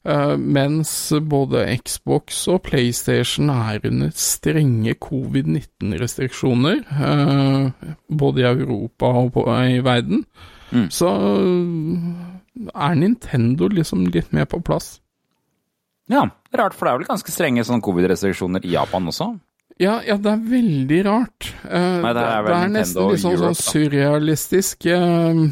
[0.07, 0.91] Eh, mens
[1.27, 10.25] både Xbox og PlayStation er under strenge covid-19-restriksjoner, eh, både i Europa og i verden,
[10.71, 10.87] Mm.
[10.93, 11.09] så
[12.75, 14.99] er Nintendo liksom litt mer på plass.
[16.09, 19.39] Ja, rart, for det er vel ganske strenge sånn covid-restriksjoner i Japan også?
[19.79, 21.45] Ja, ja, det er veldig rart.
[21.63, 24.87] Uh, Nei, det er det er nesten litt liksom, sånn surrealistisk.
[24.91, 25.45] Uh,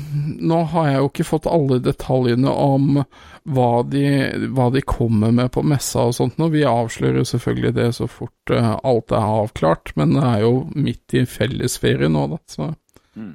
[0.43, 2.99] nå har jeg jo ikke fått alle detaljene om
[3.47, 4.03] hva de,
[4.51, 6.49] hva de kommer med på messa og sånt nå.
[6.51, 11.15] Vi avslører selvfølgelig det så fort uh, alt er avklart, men det er jo midt
[11.15, 12.73] i fellesferie nå, da, så
[13.17, 13.31] Mm.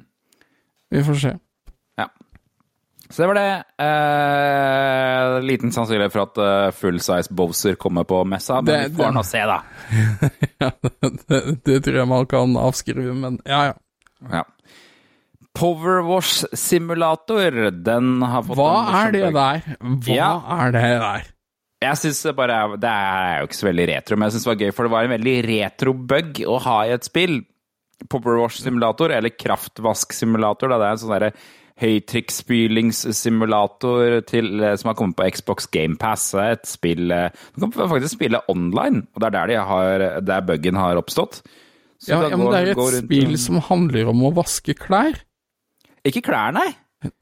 [0.93, 1.31] vi får se.
[3.13, 3.49] Så det var det.
[3.85, 9.03] Eh, liten sannsynlighet for at eh, full size Bowser kommer på messa, men Det- vi
[9.03, 9.59] får nå se, da.
[10.63, 10.71] ja,
[11.29, 13.73] det, det tror jeg man kan avskrive, men ja, ja.
[14.31, 14.43] Ja.
[15.53, 19.61] Powerwash Simulator, den har fått Hva er det der?
[19.77, 20.31] Hva Ja.
[20.65, 21.29] er det der?
[21.83, 24.53] Jeg synes det bare Det er jo ikke så veldig retro, men jeg syns det
[24.55, 27.41] var gøy, for det var en veldig retro-bug å ha i et spill.
[28.09, 31.33] Powerwash Simulator, eller Kraftvask-simulator, da det er en sånn derre
[31.81, 36.23] høytrykksspylingssimulator eh, som har kommet på Xbox GamePass.
[36.43, 40.41] Et spill eh, Du kan faktisk spille online, og det er der, de har, der
[40.47, 41.35] buggen har oppstått.
[42.03, 45.15] Så Ja, ja, men det er et spill som handler om å vaske klær.
[46.03, 46.69] Ikke klær, nei.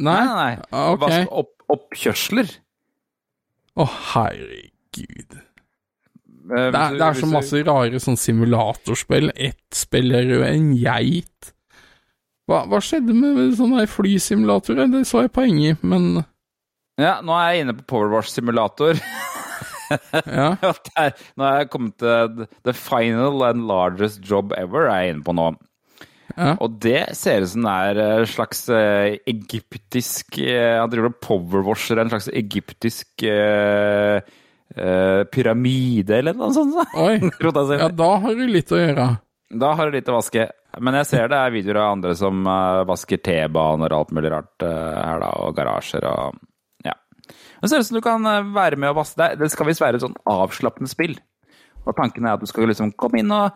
[0.02, 0.24] Nei?
[0.26, 0.78] Nei, nei, Okay.
[0.78, 0.96] Ah.
[1.02, 2.48] Vask opp, oppkjørsler.
[3.78, 5.32] Å, herregud.
[5.32, 5.38] Eh,
[6.52, 9.30] Det er, det er så masse rare sånn simulatorspill.
[9.36, 11.54] Ett spill er jo en geit.
[12.52, 14.90] Hva, hva skjedde med sånne flysimulatorer?
[14.92, 16.26] Det så jeg poeng i, men
[17.00, 19.00] Ja, nå er jeg inne på Powerwash Simulator.
[20.26, 20.50] ja.
[21.38, 25.36] Nå er jeg kommet til The Final and Largest Job Ever er jeg inne på
[25.38, 25.52] nå.
[26.36, 26.54] Ja.
[26.64, 31.18] Og det ser ut som det er en slags eh, egyptisk eh, Han driver og
[31.20, 34.22] powerwasher en slags egyptisk eh,
[34.76, 36.78] eh, pyramide eller noe sånt.
[36.96, 37.18] Oi.
[37.82, 39.10] Ja, da har du litt å gjøre.
[39.52, 40.48] Da har du litt å vaske.
[40.80, 44.32] Men jeg ser det er videoer av andre som eh, vasker T-baner og alt mulig
[44.32, 46.38] rart eh, her, da, og garasjer og
[46.88, 46.94] ja.
[47.62, 49.36] Det ser ut som du kan eh, være med og vaske deg.
[49.42, 51.18] Det skal visst være et sånn avslappende spill.
[51.84, 53.52] Og tanken er at du skal liksom komme inn og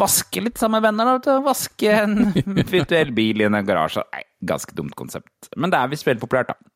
[0.00, 1.20] vaske litt sammen med venner.
[1.22, 2.32] da, Vaske en
[2.74, 4.02] virtuell bil i en garasje.
[4.12, 5.52] Nei, ganske dumt konsept.
[5.56, 6.72] Men det er visst veldig populært, da.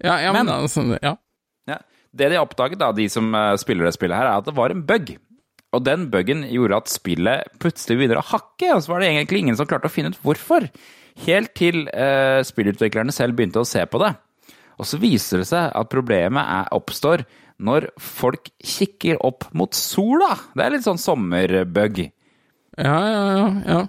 [0.00, 1.16] Ja, ja men, Men- altså, ja.
[1.68, 1.76] Ja.
[2.10, 3.28] Det de har oppdaget, da, de som
[3.60, 5.12] spiller det spillet her, er at det var en bug.
[5.76, 9.44] Og den bugen gjorde at spillet plutselig begynner å hakke, og så var det egentlig
[9.44, 10.66] ingen som klarte å finne ut hvorfor.
[11.26, 14.14] Helt til eh, spillutviklerne selv begynte å se på det.
[14.80, 17.22] Og så viser det seg at problemet er, oppstår
[17.60, 20.32] når folk kikker opp mot sola.
[20.56, 22.02] Det er litt sånn sommerbug.
[22.80, 23.48] Ja, ja, ja.
[23.68, 23.80] ja.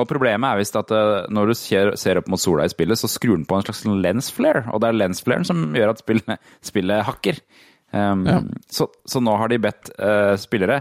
[0.00, 2.98] Og problemet er visst at eh, når du ser, ser opp mot sola i spillet,
[2.98, 5.92] så skrur den på en slags lens flare, og det er lens flaren som gjør
[5.92, 7.42] at spillet, spillet hakker.
[7.90, 8.38] Um, Ja.
[8.70, 10.76] så, så nå har de bedt uh, spillere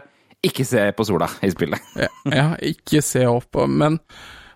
[0.46, 1.94] ikke se på sola i spillet.
[2.00, 4.00] Ja, ja, ikke se opp, men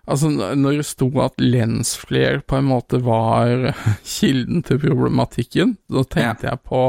[0.08, 3.72] altså, når det sto at lensflare på en måte var
[4.16, 6.82] kilden til problematikken, da tenkte jeg på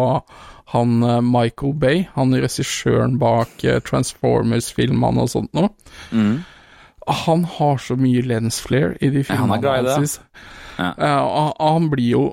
[0.73, 5.69] han eh, Michael Bay, han regissøren bak eh, Transformers-filmene og sånt noe.
[7.05, 10.39] Han har så mye lensflare i de Ja, han er filmene glad i det.
[10.79, 10.89] Ja.
[10.97, 12.23] Eh, han blir jo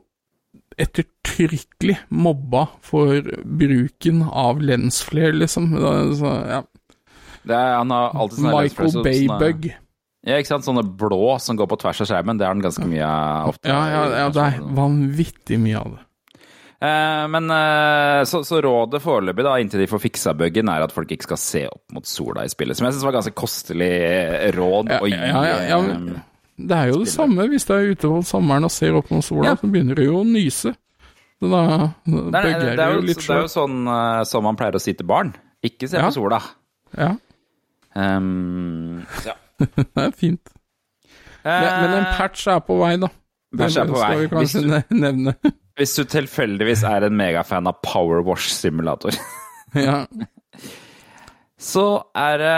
[0.81, 5.73] ettertrykkelig mobba for bruken av lensflare, liksom.
[6.19, 6.63] Så, ja.
[7.43, 9.73] Det er, han har alltid sånne Michael Baybug.
[10.23, 10.69] Ja, ikke sant?
[10.69, 13.11] Sånne blå som går på tvers av skjermen, det har han ganske mye
[13.51, 13.67] ofte.
[13.73, 16.03] Ja, ja, ja, det er vanvittig mye av det.
[16.83, 20.95] Eh, men eh, så, så rådet foreløpig, da, inntil de får fiksa buggen, er at
[20.95, 22.79] folk ikke skal se opp mot sola i spillet.
[22.79, 23.91] Som jeg syns var ganske kostelig
[24.57, 25.19] råd Ja, å gi.
[25.19, 26.23] ja, ja, ja,
[26.69, 29.25] Det er jo det samme hvis du er ute på sommeren og ser opp mot
[29.25, 29.55] sola, Ja.
[29.59, 30.75] så begynner du jo å nyse.
[31.43, 31.63] Så da
[32.07, 34.93] det, er, det, jo, litt det er jo sånn eh, som man pleier å si
[34.95, 35.33] til barn.
[35.67, 36.09] Ikke se Ja.
[36.11, 36.43] på sola.
[36.97, 37.15] Ja,
[37.95, 39.35] Um, ja.
[39.61, 40.49] det er fint.
[41.45, 43.11] Men, men en patch er på vei, da.
[43.59, 44.21] Patch er Det på skal vei.
[44.23, 45.35] vi kanskje Hvis du- nevne.
[45.77, 49.13] Hvis du tilfeldigvis er en megafan av Power Wash-simulator,
[49.75, 50.07] ja.
[51.61, 51.85] så
[52.17, 52.57] er det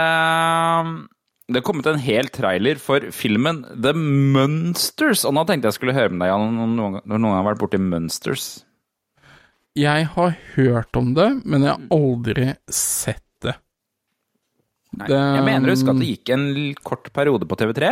[1.45, 5.21] Det er kommet en hel trailer for filmen The Munsters.
[5.29, 8.63] Og nå tenkte jeg skulle høre med deg, Jan, når noen har vært borti Munsters.
[9.77, 13.53] Jeg har hørt om det, men jeg har aldri sett det.
[14.95, 17.91] Nei, Det- jeg mener husk at det gikk en kort periode på TV3.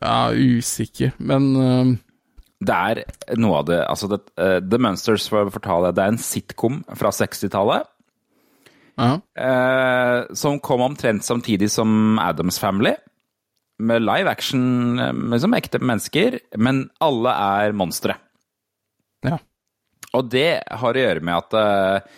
[0.00, 1.96] Jeg er usikker, men uh,
[2.64, 6.02] Det er noe av det Altså, det, uh, The Munsters, for å fortelle det, det
[6.04, 7.86] er en sitcom fra 60-tallet.
[8.96, 9.16] Ja.
[9.38, 12.94] eh, som kom omtrent samtidig som Adams Family.
[13.82, 15.00] Med live action,
[15.32, 18.14] liksom ekte mennesker, men alle er monstre.
[19.26, 19.40] ja.
[20.14, 22.12] Og det har å gjøre med at eh,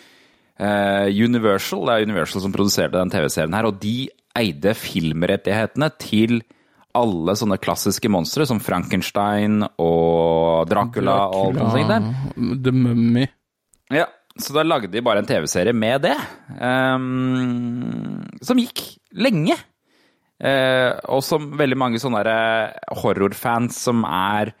[0.61, 6.43] eh, Universal, det er Universal som produserte den TV-serien her, og de eide filmrettighetene til
[6.97, 12.07] alle sånne klassiske monstre, som Frankenstein og Dracula, og alt sånt der.
[12.65, 13.25] The Mummy.
[13.93, 14.07] Ja,
[14.41, 16.15] så da lagde de bare en TV-serie med det,
[16.59, 18.83] um, som gikk
[19.17, 19.57] lenge.
[20.37, 24.51] Uh, og som veldig mange sånne eh, horrorfans som er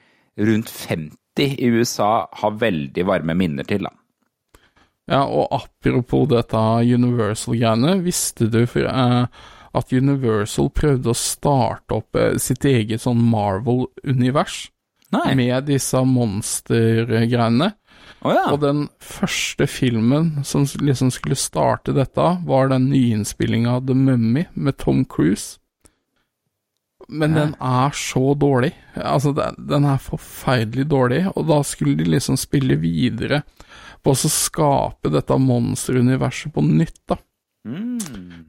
[0.41, 3.85] rundt 50 i USA, har veldig varme minner til.
[3.85, 3.93] Da.
[5.07, 9.29] Ja, og apropos dette Universal-greiene, visste du for, uh,
[9.77, 14.65] at Universal prøvde å starte opp uh, sitt eget sånn Marvel-univers
[15.13, 17.69] med disse monstergreiene?
[18.27, 18.45] Å ja.
[18.53, 24.45] Og den første filmen som liksom skulle starte dette, var den nyinnspillinga av The Mummy
[24.53, 25.57] med Tom Cruise.
[27.07, 28.73] Men den er så dårlig.
[28.99, 33.43] Altså, den, er forferdelig dårlig, og da skulle de liksom spille videre
[34.03, 37.15] på å skape dette monsteruniverset på nytt, da.
[37.67, 37.97] Mm.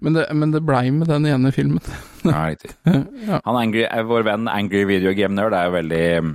[0.00, 1.82] Men det, men det blei med den ene filmen.
[2.28, 2.72] Ja, riktig.
[2.84, 3.38] ja.
[3.46, 6.32] Han Angry, eh, vår venn Angry Video Game Nerd er jo veldig mm,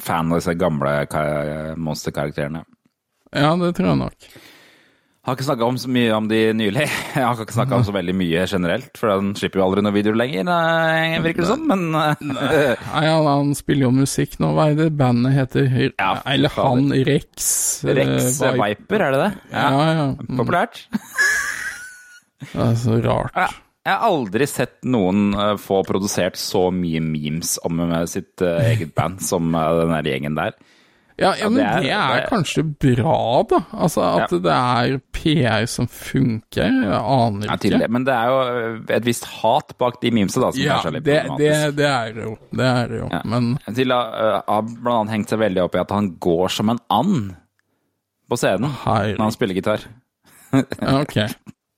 [0.00, 2.64] fan av disse gamle ka- monsterkarakterene.
[3.36, 4.28] Ja, det tror jeg nok.
[5.26, 6.84] Jeg Har ikke snakka så mye om de nylig.
[7.16, 9.96] Jeg har ikke snakka om så veldig mye generelt, for han slipper jo aldri noen
[9.96, 10.50] videoer lenger,
[11.24, 11.64] virker det som.
[11.66, 14.52] Men eh, Nei, han, han spiller jo musikk nå.
[14.54, 15.66] Hva er det bandet heter?
[15.98, 17.48] Ja, Eller han Rex
[17.82, 18.60] eh, Rex Viper.
[18.62, 19.30] Viper, er det det?
[19.50, 20.06] Ja, ja.
[20.14, 20.84] Mm, Populært.
[22.52, 23.34] det er så rart.
[23.34, 23.48] Ja.
[23.86, 28.72] Jeg har aldri sett noen eh, få produsert så mye memes om eh, sitt eh,
[28.72, 30.54] eget band som eh, den der gjengen der.
[31.18, 33.58] Ja, ja, men det er- det er, kanskje bra, da.
[33.72, 34.38] Altså at Ja.
[34.38, 36.66] det er PR som funker.
[36.68, 37.78] Jeg aner Ja, ikke.
[37.78, 37.90] det.
[37.90, 38.40] Men det er jo
[38.90, 41.86] eh, et visst hat bak de memesa, da, som Ja, er litt det, det, det
[41.86, 42.36] er det jo.
[42.52, 43.08] Det er det jo.
[43.10, 43.22] Ja.
[43.24, 46.68] Men Til uh, har blant annet hengt seg veldig opp i at han går som
[46.70, 47.34] en and
[48.28, 49.80] på scenen når han spiller gitar.
[50.52, 51.16] Ja, ok.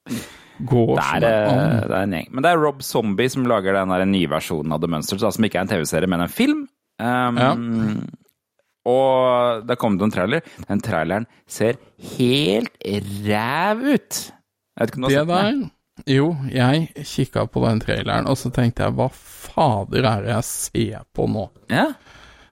[0.66, 1.82] Går Det som en eh, and.
[1.86, 2.28] det er en gjeng.
[2.34, 5.54] Men det er Rob Zombie som lager den nye versjonen av The Munsters, som ikke
[5.60, 6.64] er en TV-serie, men en film.
[6.98, 7.54] Um, Ja.
[8.88, 10.44] Og det er kommet en trailer.
[10.68, 11.80] Den traileren ser
[12.16, 12.72] helt
[13.28, 14.20] ræv ut.
[14.78, 15.60] Jeg vet ikke om du Det har sett den?
[15.66, 20.30] der Jo, jeg kikka på den traileren, og så tenkte jeg hva fader er det
[20.30, 21.48] jeg ser på nå?
[21.72, 21.88] Ja.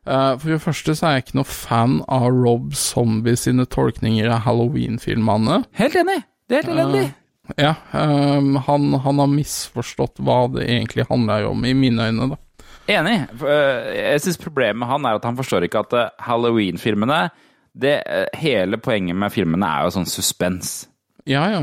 [0.06, 4.30] Eh, for det første så er jeg ikke noe fan av Rob Zombie sine tolkninger
[4.30, 5.62] av Halloween-filmene.
[5.78, 6.20] Helt enig.
[6.46, 7.06] Det er helt elendig.
[7.54, 12.38] Ja, um, han, han har misforstått hva det egentlig handler om, i mine øyne, da.
[12.86, 13.16] Enig.
[13.42, 17.20] Eh, Jeg syns problemet med han er at han forstår ikke at eh, Halloween-filmene
[17.82, 20.76] eh, Hele poenget med filmene er jo sånn suspens.
[21.26, 21.62] Ja, ja.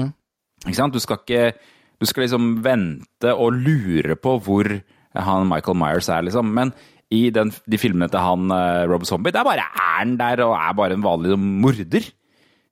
[0.66, 0.96] Ikke sant?
[0.96, 1.54] Du skal ikke
[2.02, 4.68] Du skal liksom vente og lure på hvor
[5.14, 6.50] han Michael Myers er, liksom.
[6.52, 6.74] Men
[7.14, 8.50] i den, de filmene til han
[8.90, 12.08] Rob Zombie, det er bare er han der og er bare en vanlig morder.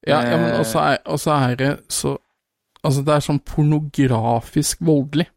[0.07, 2.17] Ja, ja men også er, også er det så
[2.81, 5.27] Altså, det er sånn pornografisk voldelig.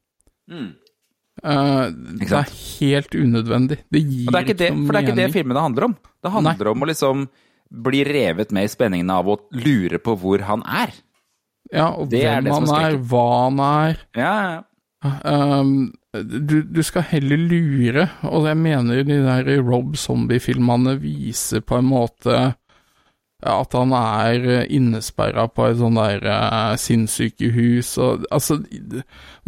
[1.42, 1.86] Eh,
[2.20, 3.80] det er helt unødvendig.
[3.90, 5.34] Det gir Og det er ikke det, noe for det er ikke det mening.
[5.38, 5.96] filmene handler om.
[6.22, 7.24] Det handler om å liksom
[7.84, 10.92] bli revet med i spenningen av å lure på hvor han er.
[11.72, 13.98] Ja, og Det hvem er han er, hva han er.
[14.14, 14.62] Ja, ja.
[15.04, 21.76] Um, du, du skal heller lure, og jeg mener de der Rob Zombie-filmene viser på
[21.80, 22.54] en måte
[23.44, 28.58] at han er innesperra på et sånn der uh, sinnssykehus og Altså,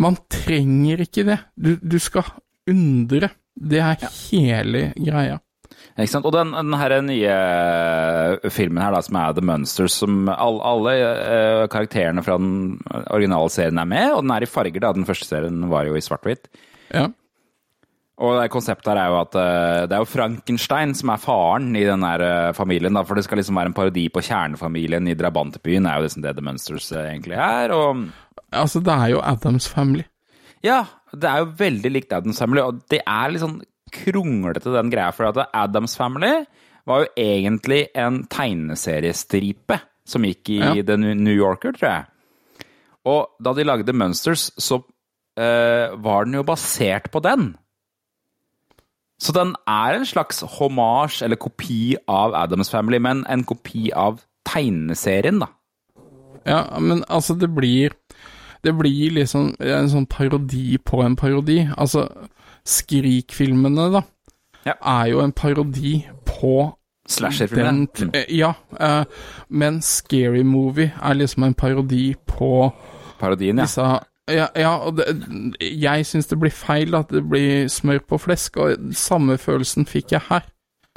[0.02, 1.40] man trenger ikke det.
[1.56, 2.28] Du, du skal
[2.68, 3.30] undre.
[3.56, 5.40] Det er hele greia.
[5.96, 6.26] Ikke sant?
[6.28, 10.58] Og den, den her nye eh, filmen her, da, som er The Monsters, som all,
[10.60, 12.76] alle uh, karakterene fra den
[13.14, 14.92] originale serien er med, og den er i farger, da.
[14.96, 16.50] Den første serien var jo i svart-hvitt.
[16.92, 17.08] Ja.
[18.16, 21.68] Og det konseptet her er jo at eh, det er jo Frankenstein som er faren
[21.76, 25.10] i den her eh, familien, da, for det skal liksom være en parodi på kjernefamilien
[25.12, 27.74] i drabantbyen, er jo liksom det The Monsters eh, egentlig er.
[27.76, 28.06] og...
[28.56, 30.06] Altså, det er jo Adams Family.
[30.64, 33.58] Ja, det er jo veldig likt Adams Family, og det er litt sånn
[33.92, 36.32] kronglete den greia, for at Adams Family
[36.88, 40.72] var jo egentlig en tegneseriestripe som gikk i Ja.
[40.86, 42.66] The New Yorker, tror jeg.
[43.06, 44.80] Og da de lagde Munsters, så
[45.36, 47.52] eh, var den jo basert på den.
[49.18, 54.20] Så den er en slags hommage, eller kopi av Adams Family, men en kopi av
[54.44, 55.46] tegneserien, da.
[56.46, 57.90] Ja, men altså, det blir
[58.64, 61.68] Det blir liksom en sånn parodi på en parodi.
[61.78, 62.08] Altså,
[62.66, 64.00] Skrik-filmene, da,
[64.66, 64.72] Ja.
[64.82, 66.74] er jo en parodi på
[67.08, 67.88] Slasher-filmen.
[68.14, 69.04] eh, Ja, eh,
[69.48, 72.72] men Scary Movie er liksom en parodi på
[73.20, 73.62] Parodien, ja.
[73.64, 74.00] disse
[74.32, 75.06] ja, ja, og det,
[75.62, 80.16] jeg syns det blir feil at det blir smør på flesk, og samme følelsen fikk
[80.16, 80.48] jeg her.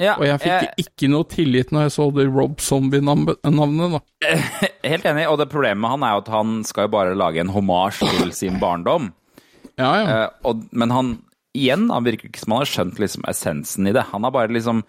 [0.02, 4.02] ja Og jeg fikk ikke noe tillit når jeg så det Rob Zombie-navnet, da.
[4.92, 7.42] Helt enig, og det problemet med han er jo at han skal jo bare lage
[7.42, 9.12] en hommage til sin barndom.
[9.78, 10.06] Ja, ja.
[10.08, 11.14] Eh, og, men han
[11.56, 14.08] igjen, han virker ikke som han har skjønt liksom essensen i det.
[14.10, 14.82] Han har bare liksom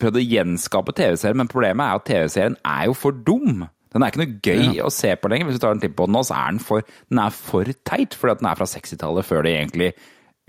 [0.00, 3.66] prøvd å gjenskape TV-serien, men problemet er at TV-serien er jo for dum.
[3.92, 5.48] Den er ikke noe gøy å se på lenger.
[5.48, 7.68] Hvis du tar en titt på den nå, så er den for, den er for
[7.88, 9.90] teit, fordi at den er fra 60-tallet, før de egentlig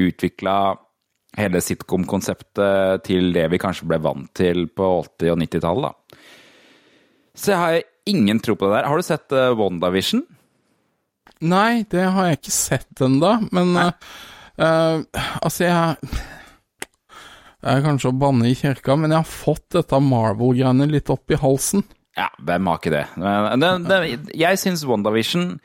[0.02, 0.58] utvikla
[1.38, 6.20] hele sitcom-konseptet til det vi kanskje ble vant til på 80- og 90-tallet.
[7.34, 7.80] Så jeg har
[8.10, 8.90] ingen tro på det der.
[8.90, 10.22] Har du sett uh, WandaVision?
[11.44, 13.90] Nei, det har jeg ikke sett ennå, men uh,
[14.62, 15.02] uh,
[15.42, 15.98] Altså, jeg
[17.64, 21.32] Det er kanskje å banne i kirka, men jeg har fått dette Marvel-greiene litt opp
[21.32, 21.86] i halsen.
[22.18, 23.06] Ja, hvem har ikke det?
[23.18, 24.02] Men det, det,
[24.46, 25.60] jeg syns WandaVision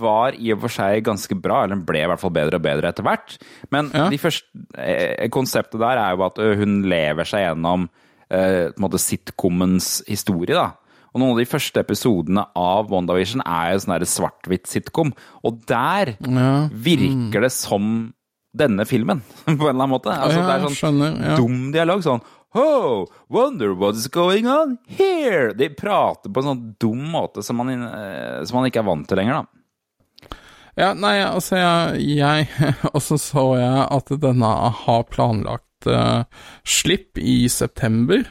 [0.00, 2.62] var i og for seg ganske bra, eller den ble i hvert fall bedre og
[2.64, 3.34] bedre etter hvert.
[3.72, 4.06] Men Ja.
[4.12, 4.46] de første,
[4.80, 7.88] eh, konseptet der er jo at hun lever seg gjennom
[8.32, 10.70] eh, sitcomens historie, da.
[11.14, 15.12] Og noen av de første episodene av WandaVision er jo sånn svart-hvitt sitcom.
[15.44, 16.68] Og der Ja.
[16.72, 18.12] virker det som
[18.56, 20.10] denne filmen, på en eller annen måte.
[20.10, 21.36] Altså, ja, det er sånn skjønner.
[21.36, 22.02] Dum dialog.
[22.02, 22.22] Sånn
[22.54, 25.52] Oh, wonder what's going on here?
[25.58, 29.08] De prater på en sånn dum måte som man, eh, som man ikke er vant
[29.10, 30.36] til lenger, da.
[30.78, 32.46] Ja, nei, altså, jeg, jeg
[32.94, 34.52] Og så så jeg at denne
[34.84, 36.22] har planlagt uh,
[36.62, 38.24] slipp i september.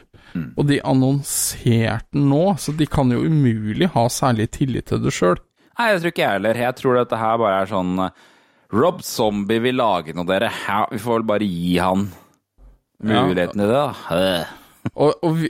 [0.58, 5.12] Og de annonserte den nå, så de kan jo umulig ha særlig tillit til det
[5.14, 5.38] sjøl.
[5.78, 6.60] Nei, jeg tror ikke jeg heller.
[6.64, 8.26] Jeg tror dette her bare er sånn eh,
[8.74, 10.50] Rob Zombie vil lage noe, dere.
[10.90, 12.08] Vi får vel bare gi han
[13.04, 14.44] muligheten til det, da.
[14.92, 15.48] Og, og vi,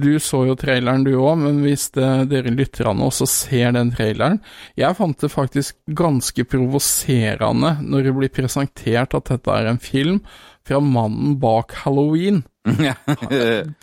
[0.00, 4.38] du så jo traileren du òg, men hvis det, dere lytterne også ser den traileren
[4.80, 10.22] Jeg fant det faktisk ganske provoserende når det blir presentert at dette er en film
[10.66, 12.40] fra mannen bak Halloween.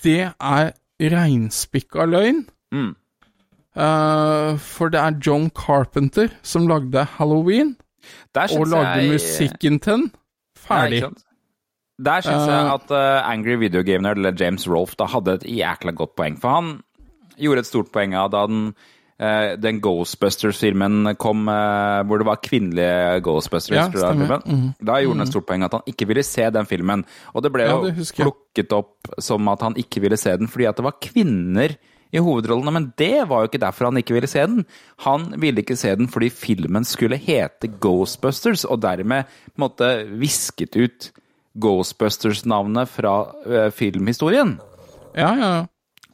[0.03, 2.41] Det er reinspikka løgn.
[2.75, 2.91] Mm.
[3.73, 7.71] Uh, for det er John Carpenter som lagde Halloween,
[8.35, 10.03] og lagde jeg musikken til den.
[10.59, 11.05] Ferdig.
[11.07, 11.23] sant?
[12.01, 15.45] Der syns jeg at uh, Angry Video Game Nerd, eller James Rolfe, da hadde et
[15.45, 16.39] jækla godt poeng.
[16.41, 16.73] For han
[17.37, 18.65] gjorde et stort poeng av da den,
[19.21, 23.77] uh, den Ghostbusters-filmen kom, uh, hvor det var kvinnelige Ghostbusters.
[23.77, 24.73] Ja, da, mm.
[24.81, 27.05] Da gjorde han et stort poeng at han ikke ville se den filmen.
[27.37, 30.81] Og det ble jo plukket opp som at han ikke ville se den fordi at
[30.81, 31.77] det var kvinner
[32.13, 34.65] i hovedrollene, men det var jo ikke derfor han ikke ville se den.
[35.05, 41.09] Han ville ikke se den fordi filmen skulle hete Ghostbusters, og dermed måtte visket ut
[41.59, 43.13] Ghostbusters-navnet fra
[43.45, 44.57] uh, filmhistorien.
[45.15, 45.53] Ja, ja.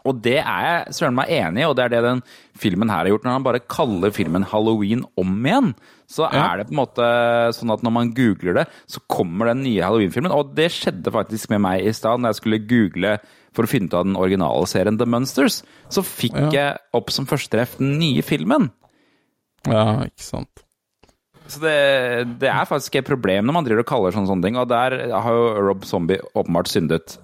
[0.07, 2.21] Og det er jeg søren meg enig i, og det er det den
[2.57, 3.25] filmen her har gjort.
[3.27, 5.73] Når han bare kaller filmen Halloween om igjen,
[6.09, 6.45] så Ja.
[6.53, 7.09] er det på en måte
[7.53, 10.31] sånn at når man googler det, så kommer den nye Halloween-filmen.
[10.31, 13.17] Og det skjedde faktisk med meg i stad, når jeg skulle google
[13.53, 15.61] for å finne ut av den originale serien The Monsters.
[15.91, 16.49] Så fikk Ja.
[16.49, 18.71] jeg opp som førstetreff den nye filmen.
[19.67, 20.63] Ja, ikke sant.
[21.49, 21.75] Så det,
[22.43, 24.95] det er faktisk et problem når man driver og kaller sånne, sånne ting, og der
[25.09, 27.15] har jo Rob Zombie åpenbart syndet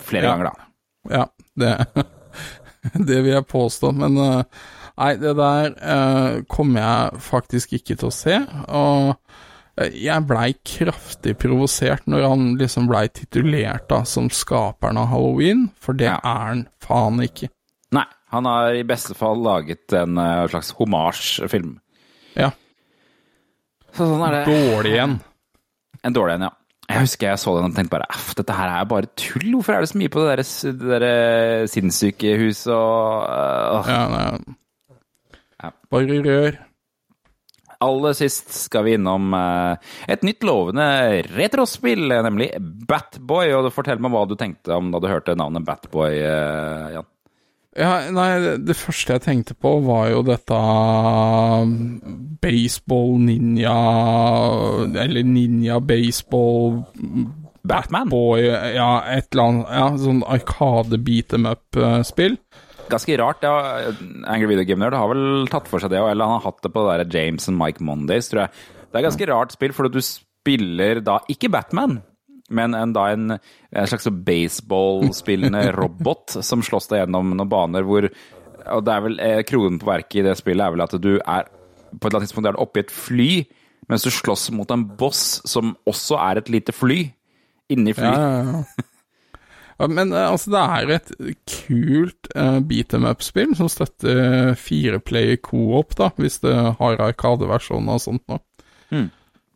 [0.00, 0.34] flere Ja.
[0.34, 0.70] ganger, da.
[1.12, 1.24] Ja,
[1.60, 1.72] det,
[3.08, 4.62] det vil jeg påstå, men eh,
[4.96, 8.38] nei, det der eh, kommer jeg faktisk ikke til å se.
[8.72, 9.12] Og
[9.76, 15.66] eh, Jeg blei kraftig provosert når han liksom blei titulert da som skaperen av Halloween,
[15.76, 16.16] for det Ja.
[16.24, 17.50] er han faen ikke.
[17.94, 20.16] Nei, han har i beste fall laget en
[20.50, 21.76] slags homasjfilm.
[22.34, 22.48] Ja,
[23.94, 24.44] Så sånn er det.
[24.50, 25.16] dårlig en.
[26.04, 26.52] En dårlig en, ja.
[26.84, 29.46] Jeg husker jeg så den og tenkte bare Aff, dette her er bare tull.
[29.54, 30.44] Hvorfor er det så mye på det der,
[30.82, 34.54] det der eh, sinnssykehuset og øh, Ja, nei.
[35.62, 35.70] Ja.
[35.94, 36.58] Bare rør.
[37.84, 40.84] Aller sist skal vi innom eh, et nytt lovende
[41.32, 43.54] retrospill, nemlig Batboy.
[43.56, 47.08] Og fortell meg hva du tenkte om da du hørte navnet Batboy, eh, Jan.
[47.76, 51.72] Ja, nei, det- første jeg tenkte på var jo dette um,
[52.40, 53.74] baseball ninja
[55.02, 56.84] Eller ninja baseball
[57.66, 58.08] Batman?
[58.12, 62.36] boy Ja, et eller annet Ja, sånn arkade beat em up-spill.
[62.92, 63.40] Ganske rart.
[63.42, 63.90] Ja,
[64.28, 66.70] Angry Video Game Nerd har vel tatt for seg det, eller han har hatt det
[66.74, 68.50] på det der James and Mike Mondays, tror jeg.
[68.92, 72.02] Det er ganske rart spill, for du spiller da ikke Batman,
[72.50, 78.08] men en, da en, en slags baseballspillende robot som slåss deg gjennom noen baner hvor
[78.10, 81.14] Og det er vel eh, kronen på verket i det spillet er vel at du
[81.18, 81.48] er
[81.94, 83.28] på et eller annet tidspunkt er du oppe i et fly,
[83.86, 87.04] mens du slåss mot en boss som også er et lite fly.
[87.70, 88.10] Inni fly.
[88.10, 88.88] Ja, ja, ja.
[89.74, 91.08] Ja, men eh, altså, det er et
[91.50, 98.04] kult uh, beat em up-spill som støtter fireplayer co-op, da, hvis det har arkadeversjoner og
[98.04, 98.38] sånt nå.
[98.94, 99.08] Mm.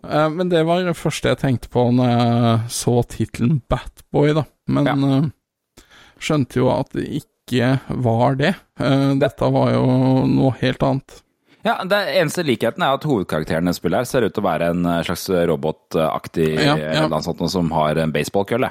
[0.09, 4.45] Eh, men det var det første jeg tenkte på når jeg så tittelen Batboy, da.
[4.69, 4.95] Men Ja.
[5.19, 5.85] eh,
[6.21, 8.55] skjønte jo at det ikke var det.
[8.81, 9.87] Eh, dette var jo
[10.27, 11.23] noe helt annet.
[11.65, 14.69] Ja, det Eneste likheten er at hovedkarakteren i spillet her ser ut til å være
[14.71, 17.09] en slags robotaktig Ja, ja.
[17.09, 18.71] noe sånt som har en baseballkølle.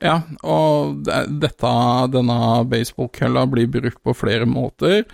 [0.00, 1.72] Ja, og det, dette,
[2.12, 2.38] denne
[2.68, 5.04] baseballkølla blir brukt på flere måter.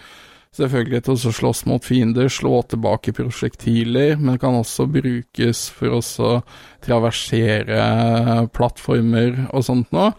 [0.53, 6.03] Selvfølgelig til å slåss mot fiender, slå tilbake prosjektiler, men kan også brukes for å
[6.85, 7.79] traversere
[8.53, 10.11] plattformer og sånt noe.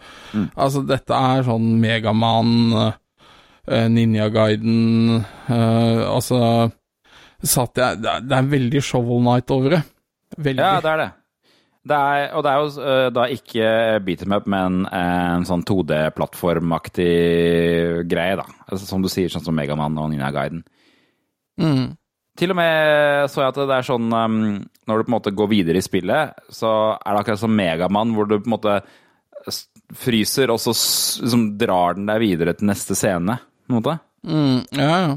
[0.58, 6.40] Altså, dette er sånn Megaman, uh, Ninja-guiden uh, Altså
[7.44, 9.82] satt jeg, det, er, det er veldig Shovel Night over det.
[10.34, 10.64] Veldig.
[10.64, 11.10] Ja, det er det.
[11.84, 13.66] Det er, og det er jo uh, da ikke
[14.06, 17.10] beat them up, men en sånn 2D-plattformaktig
[18.08, 18.46] greie, da.
[18.64, 20.64] Altså, som du sier, sånn som Megaman og Ninja Guiden.
[21.60, 21.92] Mm.
[22.34, 24.38] Til og med så jeg at det er sånn um,
[24.88, 28.14] Når du på en måte går videre i spillet, så er det akkurat som Megaman,
[28.16, 28.78] hvor du på en måte
[29.94, 33.36] fryser, og så liksom drar den deg videre til neste scene.
[33.64, 33.98] På en måte.
[34.24, 35.14] Mm, ja, ja.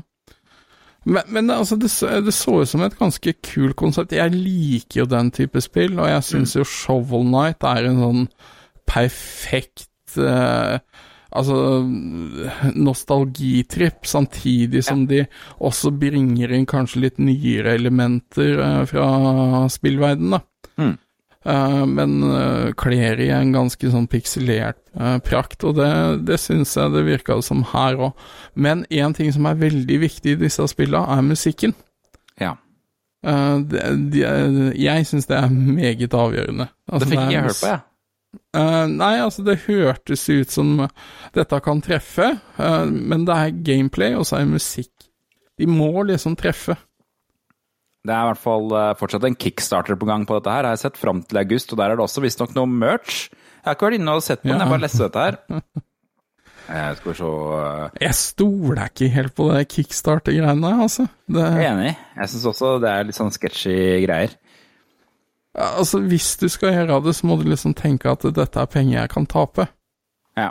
[1.07, 1.89] Men, men altså, det,
[2.25, 4.15] det så ut som et ganske kult konsept.
[4.17, 8.25] Jeg liker jo den type spill, og jeg syns jo Shovel Night er en sånn
[8.87, 10.79] perfekt eh,
[11.37, 11.83] Altså
[12.73, 15.25] nostalgitripp, samtidig som de
[15.59, 19.09] også bringer inn kanskje litt nyere elementer eh, fra
[19.69, 20.71] spillverdenen, da.
[20.79, 20.95] Mm.
[21.47, 25.89] Eh, men uh, kler i en ganske sånn pikselert eh, prakt, og det,
[26.27, 28.23] det syns jeg det virka som her òg.
[28.53, 31.75] Men én ting som er veldig viktig i disse spillene, er musikken.
[32.41, 32.57] Ja.
[33.23, 34.25] Eh, det, de,
[34.75, 36.67] jeg syns det er meget avgjørende.
[36.89, 37.85] Altså, Det fikk ikke jeg hørt på, jeg.
[38.57, 40.73] Eh, nei, altså det hørtes ut som
[41.35, 44.93] dette kan treffe, uh, men det er gameplay, og så er det musikk.
[45.57, 46.75] De må liksom treffe.
[48.07, 50.63] Det er i hvert fall eh, fortsatt en kickstarter på gang på dette her.
[50.69, 53.27] Jeg har sett fram til august, og der er det også visstnok noe merch.
[53.33, 54.63] Jeg har ikke vært inne og sett på den, Ja.
[54.63, 55.37] jeg bare leste dette her.
[56.67, 61.05] Jeg skal se eh, Jeg stoler ikke helt på det kickstarter-greiene, altså.
[61.31, 61.93] Det, Jeg er enig.
[62.17, 64.33] Jeg syns også det er litt sånn sketchy greier.
[65.55, 68.97] altså, hvis du skal gjøre det, så må du liksom tenke at dette er penger
[68.99, 69.67] jeg kan tape.
[70.35, 70.49] Ja.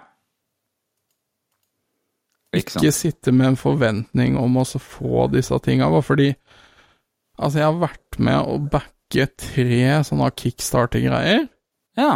[2.56, 6.30] Ikke Ikke sitte med en forventning om å få disse tinga, bare fordi
[7.36, 11.46] Altså, jeg har vært med å backe tre sånne kickstarter-greier.
[11.96, 12.12] Ja.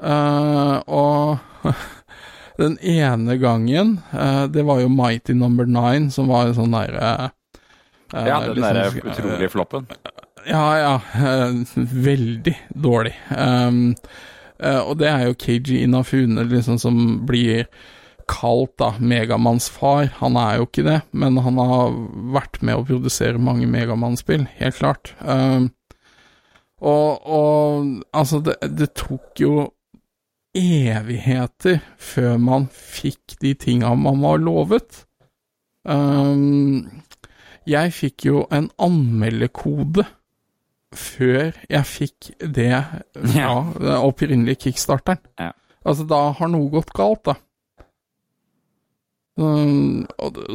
[0.00, 1.72] Uh, og
[2.62, 7.30] den ene gangen, uh, det var jo Mighty Number Nine, som var en sånn derre
[7.30, 7.32] uh,
[8.14, 9.90] ja, den liksom, derre utrolige floppen.
[10.44, 11.00] Ja, ja.
[11.16, 13.14] eh, veldig dårlig.
[13.30, 13.94] Um,
[14.58, 17.64] eh, og det er jo KG Inafune liksom som blir
[18.30, 20.08] kalt da Megamanns far.
[20.20, 21.94] Han er jo ikke det, men han har
[22.34, 25.14] vært med å produsere mange Megamann-spill, helt klart.
[25.20, 25.70] Um,
[26.84, 29.54] og, og altså, det, det tok jo
[30.54, 35.04] evigheter før man fikk de tinga man var lovet.
[35.84, 37.02] Um,
[37.68, 40.04] jeg fikk jo en anmeldekode
[40.94, 42.70] før jeg fikk det
[43.16, 43.48] fra
[43.80, 45.22] den opprinnelige kickstarteren.
[45.40, 45.50] Ja.
[45.84, 47.34] Altså, da har noe gått galt, da.
[49.34, 50.04] Um,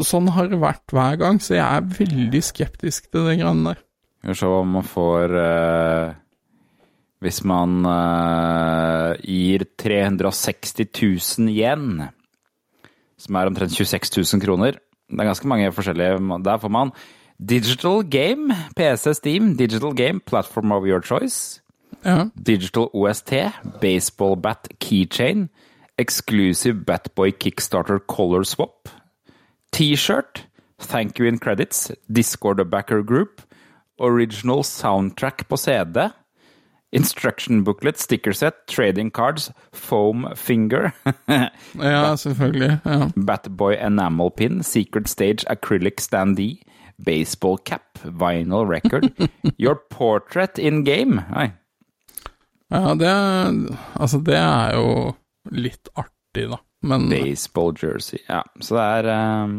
[0.07, 3.81] sånn har det vært hver gang, så jeg er veldig skeptisk til de greiene der.
[4.21, 6.15] Vi får se om man får eh,
[7.23, 10.89] Hvis man eh, gir 360
[11.39, 12.09] 000 yen,
[13.19, 16.91] som er omtrent 26 000 kroner Det er ganske mange forskjellige Der får man
[17.39, 21.61] Digital Game, PC Steam, Digital Game, Platform of your choice.
[22.03, 22.27] Ja.
[22.35, 23.31] Digital OST,
[23.79, 25.47] Baseball Bat Keychain,
[25.99, 28.87] Exclusive Batboy Kickstarter Color Swap,
[29.73, 30.45] T-shirt,
[30.79, 33.41] Thank You in Credits, Discord Backer Group,
[33.99, 36.09] Original Soundtrack på CD,
[36.93, 40.91] Instruction Booklet, Sticker Set, Trading Cards, Foam Finger,
[41.73, 42.79] ja, selvfølgelig.
[42.85, 43.09] Ja.
[43.15, 46.61] Batboy Enamel Pin, Secret Stage Acrylic Standee,
[47.05, 49.11] Baseball Cap, Vinyl Record,
[49.59, 51.21] Your Portrait in Game.
[51.35, 51.51] Oi.
[52.71, 55.13] ja, det Altså, det er jo
[55.51, 56.59] litt artig, da.
[56.87, 58.21] Men Baseball jersey.
[58.29, 59.09] Ja, så det er
[59.43, 59.55] um...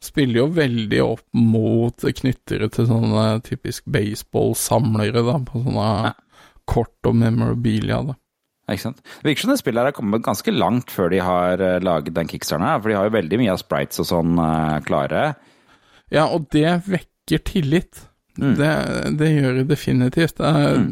[0.00, 6.14] spiller jo veldig opp mot knyttere til sånne typisk baseball-samlere, da, på sånne
[6.66, 8.16] kort og memorabilia, da.
[8.66, 9.02] Ikke sant?
[9.20, 12.16] Det virker som det spillet her har kommet ganske langt før de har eh, laget
[12.16, 15.26] den kickstarten her, for de har jo veldig mye av sprites og sånn uh, klare.
[16.10, 18.02] Ja, og det vekker tillit.
[18.36, 18.72] Det,
[19.16, 20.36] det gjør det definitivt.
[20.42, 20.82] Det er,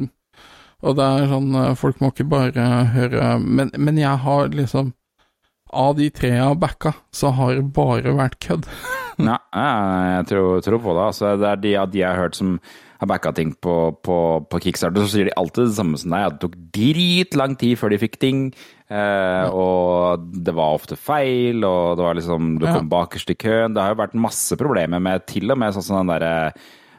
[0.85, 4.91] Og det er sånn eh, Folk må ikke bare høre Men, men jeg har liksom
[5.75, 8.69] Av de tre jeg har backa, så har det bare vært kødd.
[9.15, 9.67] Ja, ja,
[10.19, 11.03] jeg tror, tror på det.
[11.07, 12.57] Altså, det er de av de jeg har hørt som
[12.99, 14.17] har backa ting på, på,
[14.51, 17.79] på kickstarter, så sier de alltid det samme som deg, at det tok dritlang tid
[17.79, 18.41] før de fikk ting.
[18.91, 22.75] Eh, og det var ofte feil, og det var liksom Du Ja.
[22.75, 23.75] kom bakerst i køen.
[23.79, 26.35] Det har jo vært masse problemer med til og med sånn som den derre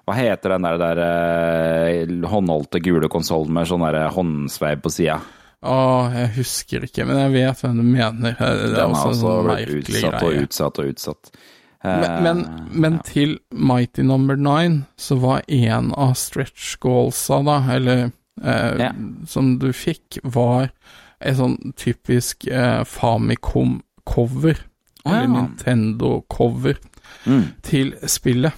[0.05, 5.19] Hva heter den der, der eh, håndholdte gule konsollen med sånn der håndsveip på sida?
[5.65, 5.77] Å,
[6.13, 8.35] jeg husker ikke, men jeg vet hvem du mener.
[8.37, 11.31] Det er Den har også også sånn blitt utsatt utsatt og utsatt og utsatt.
[11.85, 12.39] Men, men,
[12.73, 18.07] men til Mighty Number Nine så var en av stretch goalsa, da, eller
[18.41, 18.91] eh, Ja.
[19.29, 20.69] som du fikk, var
[21.21, 24.57] et sånn typisk eh, Famicom-cover,
[25.05, 25.27] eller Ja.
[25.33, 26.77] Nintendo-cover,
[27.25, 27.43] Mm.
[27.63, 28.53] til spillet.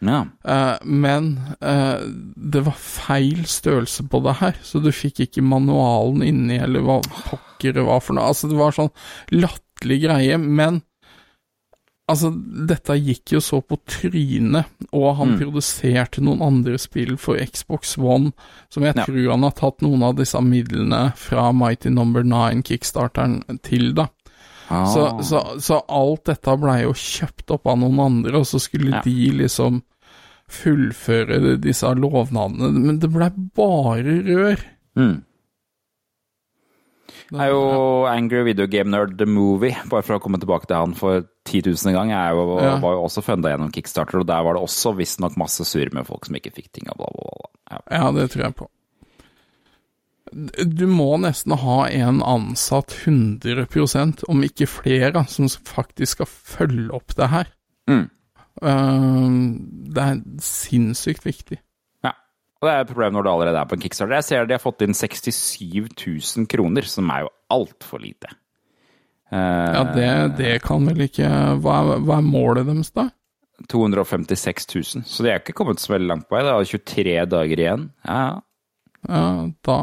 [0.00, 0.22] Ja.
[0.48, 2.00] Uh, men uh,
[2.36, 7.00] det var feil størrelse på det her, så du fikk ikke manualen inni, eller hva
[7.04, 8.30] pokker det var for noe.
[8.32, 8.88] Altså, det var sånn
[9.36, 10.80] latterlig greie, men
[12.10, 12.30] altså,
[12.70, 18.32] dette gikk jo så på trynet, og han produserte noen andre spill for Xbox One,
[18.72, 19.04] som jeg Ja.
[19.04, 24.08] tror han har tatt noen av disse midlene fra Mighty Number 9 Kickstarteren til, da.
[24.70, 24.84] Ah.
[24.86, 28.92] Så, så, så alt dette blei jo kjøpt opp av noen andre, og så skulle
[28.96, 29.00] Ja.
[29.02, 29.82] de liksom
[30.50, 34.62] fullføre disse lovnadene, men det blei bare rør.
[34.98, 35.18] Mm.
[37.30, 40.76] Det er jo Angry Video Game Nerd The Movie, bare for å komme tilbake til
[40.80, 42.10] han for titusenende gang.
[42.10, 42.72] Jeg er jo, Ja.
[42.82, 46.06] var jo også funda gjennom Kickstarter, og der var det også visstnok masse surr med
[46.06, 47.50] folk som ikke fikk ting og bla, bla, bla.
[47.70, 47.78] Ja.
[48.02, 48.68] Ja, det tror jeg på.
[50.30, 57.16] Du må nesten ha en ansatt 100% om ikke flere, som faktisk skal følge opp
[57.18, 57.50] det her.
[57.90, 58.04] Mm.
[58.62, 59.28] Eh,
[59.94, 61.58] det er sinnssykt viktig.
[62.06, 62.12] ja.
[62.60, 64.14] Og det er et problem når det allerede er på en Kickstarter.
[64.20, 65.56] Jeg ser de har fått inn 67
[66.36, 68.28] 000 kroner, som er jo altfor lite.
[69.32, 71.30] Eh, Ja, det, det kan vel ikke
[71.62, 73.08] hva er, hva er målet deres, da?
[73.70, 76.44] 256 000, så de er ikke kommet så veldig langt på vei.
[76.46, 77.82] Det er 23 dager igjen.
[78.06, 78.38] Ja, ja.
[79.08, 79.78] Ja, da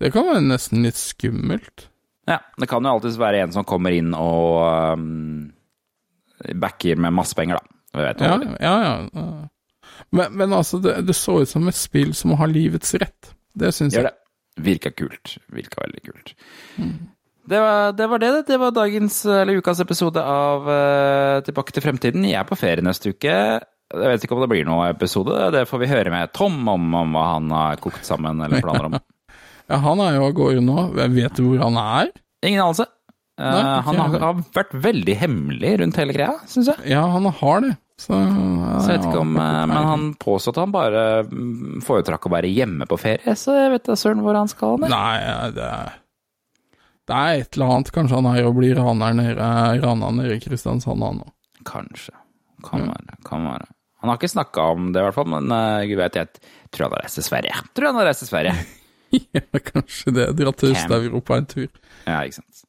[0.00, 1.88] Det kan være nesten litt skummelt.
[2.30, 5.50] Ja, det kan jo alltids være en som kommer inn og um,
[6.62, 7.76] backer med masse penger, da.
[8.00, 8.56] Vet Ja, ja.
[8.62, 8.94] ja.
[9.12, 9.48] ja.
[10.10, 13.32] Men, men altså, det, det så ut som et spill som har livets rett.
[13.52, 14.16] Det syns Gjør Ja, det.
[14.60, 15.36] Virka kult.
[15.54, 16.32] Virka veldig kult.
[17.50, 18.30] Det, var, det var det.
[18.34, 18.42] det.
[18.50, 22.26] Det var dagens, eller ukas episode av eh, Tilbake til fremtiden.
[22.28, 23.36] Jeg er på ferie neste uke.
[23.90, 25.34] Jeg vet ikke om det blir noen episode.
[25.54, 28.86] Det får vi høre med Tom om, om hva han har kokt sammen eller planer
[28.90, 28.98] om.
[29.70, 30.78] Ja, han er jo av gårde nå.
[30.98, 32.12] Jeg Vet du hvor han er?
[32.46, 32.86] Ingen anelse.
[33.40, 36.82] Nei, ikke han har, har vært veldig hemmelig rundt hele greia, syns jeg.
[36.92, 37.70] Ja, han har det.
[38.00, 41.80] Så, ja, Så jeg vet ikke om, eh, Men han påstod at han bare mm,
[41.84, 44.78] foretrakk å være hjemme på ferie, så jeg vet da søren hvor han skal.
[44.80, 44.92] ned.
[44.92, 45.90] Nei, det er
[47.10, 47.92] Det er et eller annet.
[47.96, 49.50] Kanskje han er og blir raner nede,
[49.84, 51.32] rana nede i Kristiansand, han òg.
[51.68, 52.16] Kanskje.
[52.64, 53.18] Kan være.
[53.26, 53.68] Kan være.
[54.00, 56.88] Han har ikke snakka om det, i hvert fall, men uh, gud vet, jeg tror
[56.88, 57.64] han har reist til Sverige.
[57.76, 58.54] Tror han har reist til Sverige.
[59.36, 60.26] ja, kanskje det.
[60.38, 60.72] Dra til.
[60.72, 61.68] Øst-Europa en tur.
[62.06, 62.64] Ja, ikke sant.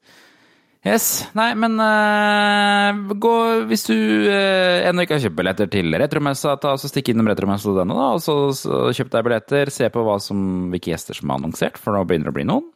[0.82, 1.08] Yes.
[1.38, 3.34] Nei, men uh, gå
[3.70, 7.86] Hvis du uh, ennå ikke har kjøpt billetter til retromessa, ta så stikk innom retromessa.no,
[7.86, 9.72] og så, så kjøp deg billetter.
[9.74, 12.72] Se på som, hvilke gjester som er annonsert, for nå begynner det å bli noen.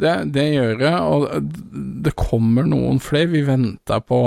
[0.00, 1.50] Det, det gjør det, og
[2.06, 3.28] det kommer noen flere.
[3.34, 4.20] Vi venter på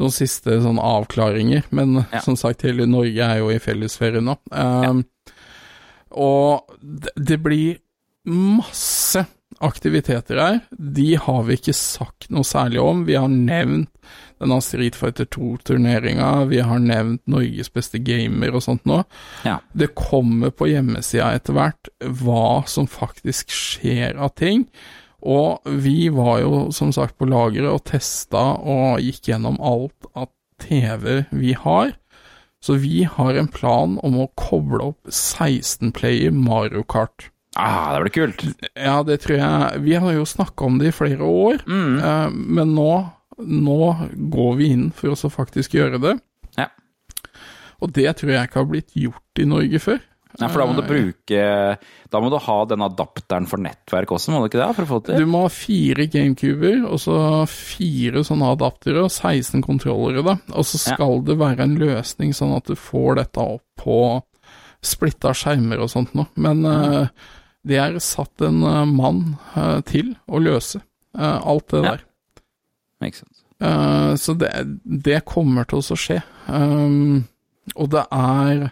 [0.00, 2.20] noen siste sånn avklaringer, men Ja.
[2.24, 4.34] som sagt, hele Norge er jo i fellesferie nå.
[4.50, 5.04] Um,
[6.10, 7.76] Og det, det blir
[8.26, 9.22] masse
[9.60, 10.60] aktiviteter her.
[10.70, 13.04] De har vi ikke sagt noe særlig om.
[13.08, 13.90] Vi har nevnt
[14.40, 19.02] denne Street Fighter 2-turneringa, vi har nevnt Norges beste gamer og sånt nå.
[19.44, 19.58] Ja.
[19.76, 21.90] Det kommer på hjemmesida etter hvert
[22.22, 24.64] hva som faktisk skjer av ting.
[25.20, 30.30] Og vi var jo som sagt på lageret og testa og gikk gjennom alt av
[30.64, 31.92] TV vi har.
[32.64, 37.30] Så vi har en plan om å koble opp 16-player Mario Kart.
[37.56, 38.44] Ah, det blir kult.
[38.78, 41.98] Ja, det tror jeg Vi har jo snakka om det i flere år, Mm.
[41.98, 42.90] eh, men nå,
[43.40, 43.80] nå
[44.30, 46.20] går vi inn for å faktisk gjøre det.
[46.56, 46.68] Ja.
[47.82, 50.00] Og det tror jeg ikke har blitt gjort i Norge før.
[50.38, 51.78] Ja, for da må du bruke
[52.08, 54.76] Da må du ha den adapteren for nettverk også, må du ikke det?
[54.76, 55.18] For å få til?
[55.18, 57.16] Du må ha fire gamecuber, og så
[57.50, 60.36] fire sånne adaptere, og 16 kontrollere, da.
[60.54, 60.94] Og så Ja.
[60.94, 64.22] skal det være en løsning sånn at du får dette opp på
[64.82, 66.26] splitta skjermer og sånt noe.
[66.36, 67.08] Men eh,
[67.66, 70.80] det er satt en eh, mann eh, til å løse
[71.18, 71.90] eh, alt det Ja.
[71.96, 72.04] der.
[73.06, 73.36] Ikke sant.
[74.20, 74.48] Så det,
[75.04, 76.22] det kommer til å skje.
[77.76, 78.70] Og det er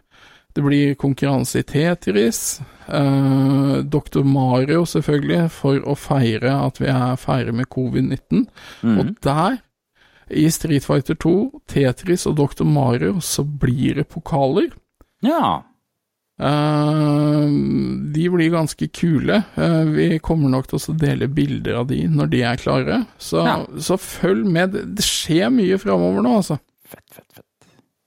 [0.56, 2.60] Det blir konkurranse i Tetris.
[2.88, 4.24] Dr.
[4.24, 8.46] Mario, selvfølgelig, for å feire at vi er ferdig med covid-19.
[8.82, 8.96] Mm.
[8.98, 9.58] Og der,
[10.32, 12.64] i Street Fighter 2, Tetris og Dr.
[12.64, 14.72] Mario, så blir det pokaler.
[15.22, 15.62] Ja.
[16.38, 17.46] Eh,
[18.14, 19.40] de blir ganske kule.
[19.58, 23.00] Eh, vi kommer nok til å dele bilder av de når de er klare.
[23.18, 23.56] Så, Ja.
[23.78, 24.72] så følg med.
[24.94, 26.58] Det, skjer mye framover nå, altså.
[26.86, 27.44] Fett, fett, fett.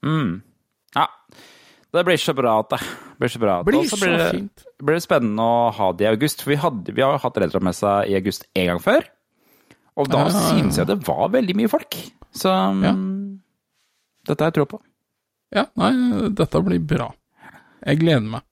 [0.04, 0.42] Mm.
[0.96, 1.06] Ja.
[1.92, 2.80] Det blir så bra at det
[3.20, 3.58] blir så bra.
[3.60, 4.64] at- Blir så blir det, fint.
[4.82, 6.42] blir det spennende å ha det i august.
[6.42, 9.04] For vi, hadde, vi har hatt Retromessa i august en gang før.
[9.96, 10.28] Og da Ja.
[10.30, 11.94] synes jeg det var veldig mye folk.
[12.32, 12.48] Så
[12.82, 12.94] ja.
[14.26, 14.80] dette har jeg tro på.
[15.54, 17.12] Ja, nei, dette blir bra.
[17.86, 18.42] Jeg gleder meg.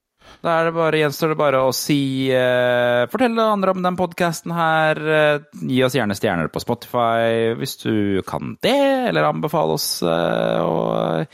[0.40, 4.54] Da er det bare, gjenstår det bare å si eh, Fortell andre om den podkasten
[4.56, 4.96] her.
[4.96, 8.76] Eh, gi oss gjerne stjerner på Spotify hvis du kan det,
[9.10, 11.26] eller anbefale oss eh, og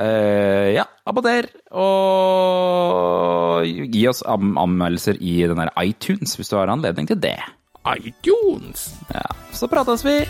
[0.00, 1.50] eh, Ja, abonner.
[1.76, 7.36] Og gi oss anmeldelser i den der iTunes hvis du har anledning til det.
[7.98, 8.94] iTunes!
[9.12, 10.22] Ja, Så prates vi.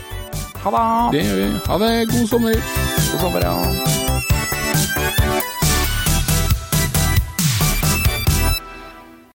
[0.64, 1.18] Ha det.
[1.20, 1.50] Det gjør vi.
[1.68, 1.92] Ha det.
[2.10, 2.54] God sommer.
[3.12, 4.11] God sommer, ja.